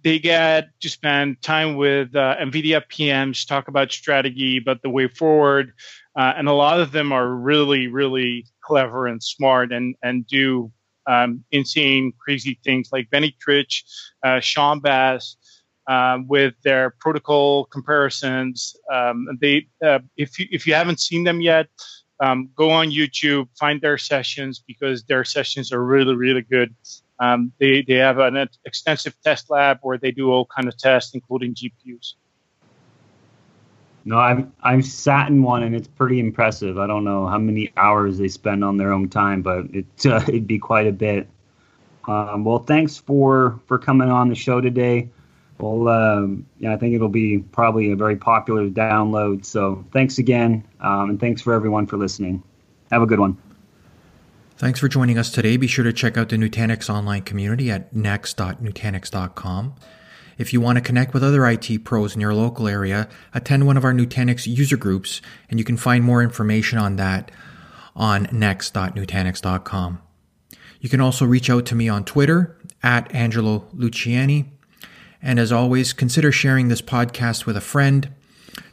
they 0.03 0.19
get 0.19 0.69
to 0.79 0.89
spend 0.89 1.41
time 1.41 1.75
with 1.75 2.15
uh, 2.15 2.37
NVIDIA 2.39 2.81
PMs, 2.87 3.45
talk 3.45 3.67
about 3.67 3.91
strategy, 3.91 4.57
about 4.57 4.81
the 4.81 4.89
way 4.89 5.07
forward, 5.07 5.73
uh, 6.15 6.33
and 6.37 6.47
a 6.47 6.53
lot 6.53 6.79
of 6.79 6.91
them 6.91 7.11
are 7.11 7.29
really, 7.29 7.87
really 7.87 8.45
clever 8.61 9.07
and 9.07 9.21
smart, 9.21 9.73
and 9.73 9.95
and 10.03 10.25
do 10.27 10.71
um, 11.07 11.43
insane, 11.51 12.13
crazy 12.19 12.59
things 12.63 12.89
like 12.91 13.09
Benny 13.09 13.35
Tritsch, 13.43 13.83
uh, 14.23 14.39
Shawn 14.39 14.79
Bass. 14.79 15.35
Uh, 15.89 16.19
with 16.27 16.53
their 16.63 16.91
protocol 16.99 17.65
comparisons, 17.65 18.75
um, 18.93 19.27
they 19.41 19.67
uh, 19.83 19.97
if 20.17 20.37
you 20.37 20.45
if 20.51 20.67
you 20.67 20.75
haven't 20.75 20.99
seen 20.99 21.23
them 21.23 21.41
yet, 21.41 21.65
um, 22.19 22.49
go 22.55 22.69
on 22.69 22.89
YouTube, 22.91 23.47
find 23.57 23.81
their 23.81 23.97
sessions 23.97 24.63
because 24.65 25.03
their 25.03 25.23
sessions 25.23 25.71
are 25.71 25.83
really, 25.83 26.15
really 26.15 26.41
good. 26.41 26.75
Um, 27.19 27.51
they, 27.59 27.81
they 27.81 27.95
have 27.95 28.19
an 28.19 28.47
extensive 28.65 29.15
test 29.23 29.49
lab 29.49 29.79
where 29.81 29.97
they 29.97 30.11
do 30.11 30.31
all 30.31 30.45
kind 30.45 30.67
of 30.67 30.77
tests, 30.77 31.13
including 31.13 31.53
GPUs. 31.53 32.13
No, 34.05 34.17
I've 34.17 34.47
I've 34.63 34.85
sat 34.85 35.29
in 35.29 35.43
one 35.43 35.63
and 35.63 35.75
it's 35.75 35.87
pretty 35.87 36.19
impressive. 36.19 36.77
I 36.77 36.87
don't 36.87 37.03
know 37.03 37.27
how 37.27 37.37
many 37.37 37.71
hours 37.75 38.17
they 38.17 38.29
spend 38.29 38.63
on 38.63 38.77
their 38.77 38.93
own 38.93 39.09
time, 39.09 39.41
but 39.41 39.65
it 39.73 39.85
uh, 40.05 40.23
it'd 40.27 40.47
be 40.47 40.59
quite 40.59 40.87
a 40.87 40.91
bit. 40.91 41.27
Um, 42.07 42.43
well, 42.43 42.59
thanks 42.59 42.97
for 42.97 43.59
for 43.67 43.77
coming 43.77 44.09
on 44.09 44.29
the 44.29 44.35
show 44.35 44.61
today. 44.61 45.09
Well, 45.59 45.89
um, 45.89 46.45
yeah, 46.57 46.73
I 46.73 46.77
think 46.77 46.95
it'll 46.95 47.09
be 47.09 47.39
probably 47.39 47.91
a 47.91 47.95
very 47.95 48.15
popular 48.15 48.69
download. 48.69 49.45
So 49.45 49.83
thanks 49.91 50.17
again, 50.17 50.63
um, 50.79 51.11
and 51.11 51.19
thanks 51.19 51.41
for 51.41 51.53
everyone 51.53 51.85
for 51.85 51.97
listening. 51.97 52.41
Have 52.91 53.01
a 53.01 53.05
good 53.05 53.19
one. 53.19 53.37
Thanks 54.57 54.79
for 54.79 54.87
joining 54.87 55.17
us 55.17 55.31
today. 55.31 55.57
Be 55.57 55.67
sure 55.67 55.83
to 55.83 55.93
check 55.93 56.17
out 56.17 56.29
the 56.29 56.37
Nutanix 56.37 56.89
online 56.89 57.21
community 57.23 57.71
at 57.71 57.93
next.nutanix.com. 57.95 59.75
If 60.37 60.53
you 60.53 60.61
want 60.61 60.77
to 60.77 60.81
connect 60.81 61.13
with 61.13 61.23
other 61.23 61.45
IT 61.45 61.83
pros 61.83 62.15
in 62.15 62.21
your 62.21 62.33
local 62.33 62.67
area, 62.67 63.09
attend 63.33 63.67
one 63.67 63.75
of 63.75 63.83
our 63.83 63.93
Nutanix 63.93 64.47
user 64.47 64.77
groups, 64.77 65.21
and 65.49 65.59
you 65.59 65.65
can 65.65 65.75
find 65.77 66.03
more 66.03 66.23
information 66.23 66.79
on 66.79 66.95
that 66.95 67.31
on 67.95 68.29
next.nutanix.com. 68.31 70.01
You 70.79 70.89
can 70.89 71.01
also 71.01 71.25
reach 71.25 71.49
out 71.49 71.65
to 71.65 71.75
me 71.75 71.89
on 71.89 72.05
Twitter 72.05 72.57
at 72.81 73.13
Angelo 73.13 73.65
Luciani 73.75 74.45
and 75.21 75.39
as 75.39 75.51
always, 75.51 75.93
consider 75.93 76.31
sharing 76.31 76.67
this 76.67 76.81
podcast 76.81 77.45
with 77.45 77.57
a 77.57 77.61
friend. 77.61 78.09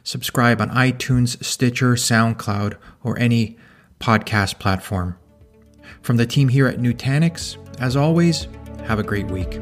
Subscribe 0.03 0.61
on 0.61 0.69
iTunes, 0.69 1.43
Stitcher, 1.43 1.93
SoundCloud, 1.93 2.77
or 3.03 3.17
any 3.19 3.57
podcast 3.99 4.59
platform. 4.59 5.17
From 6.01 6.17
the 6.17 6.25
team 6.25 6.49
here 6.49 6.67
at 6.67 6.79
Nutanix, 6.79 7.57
as 7.79 7.95
always, 7.95 8.47
have 8.85 8.99
a 8.99 9.03
great 9.03 9.27
week. 9.27 9.59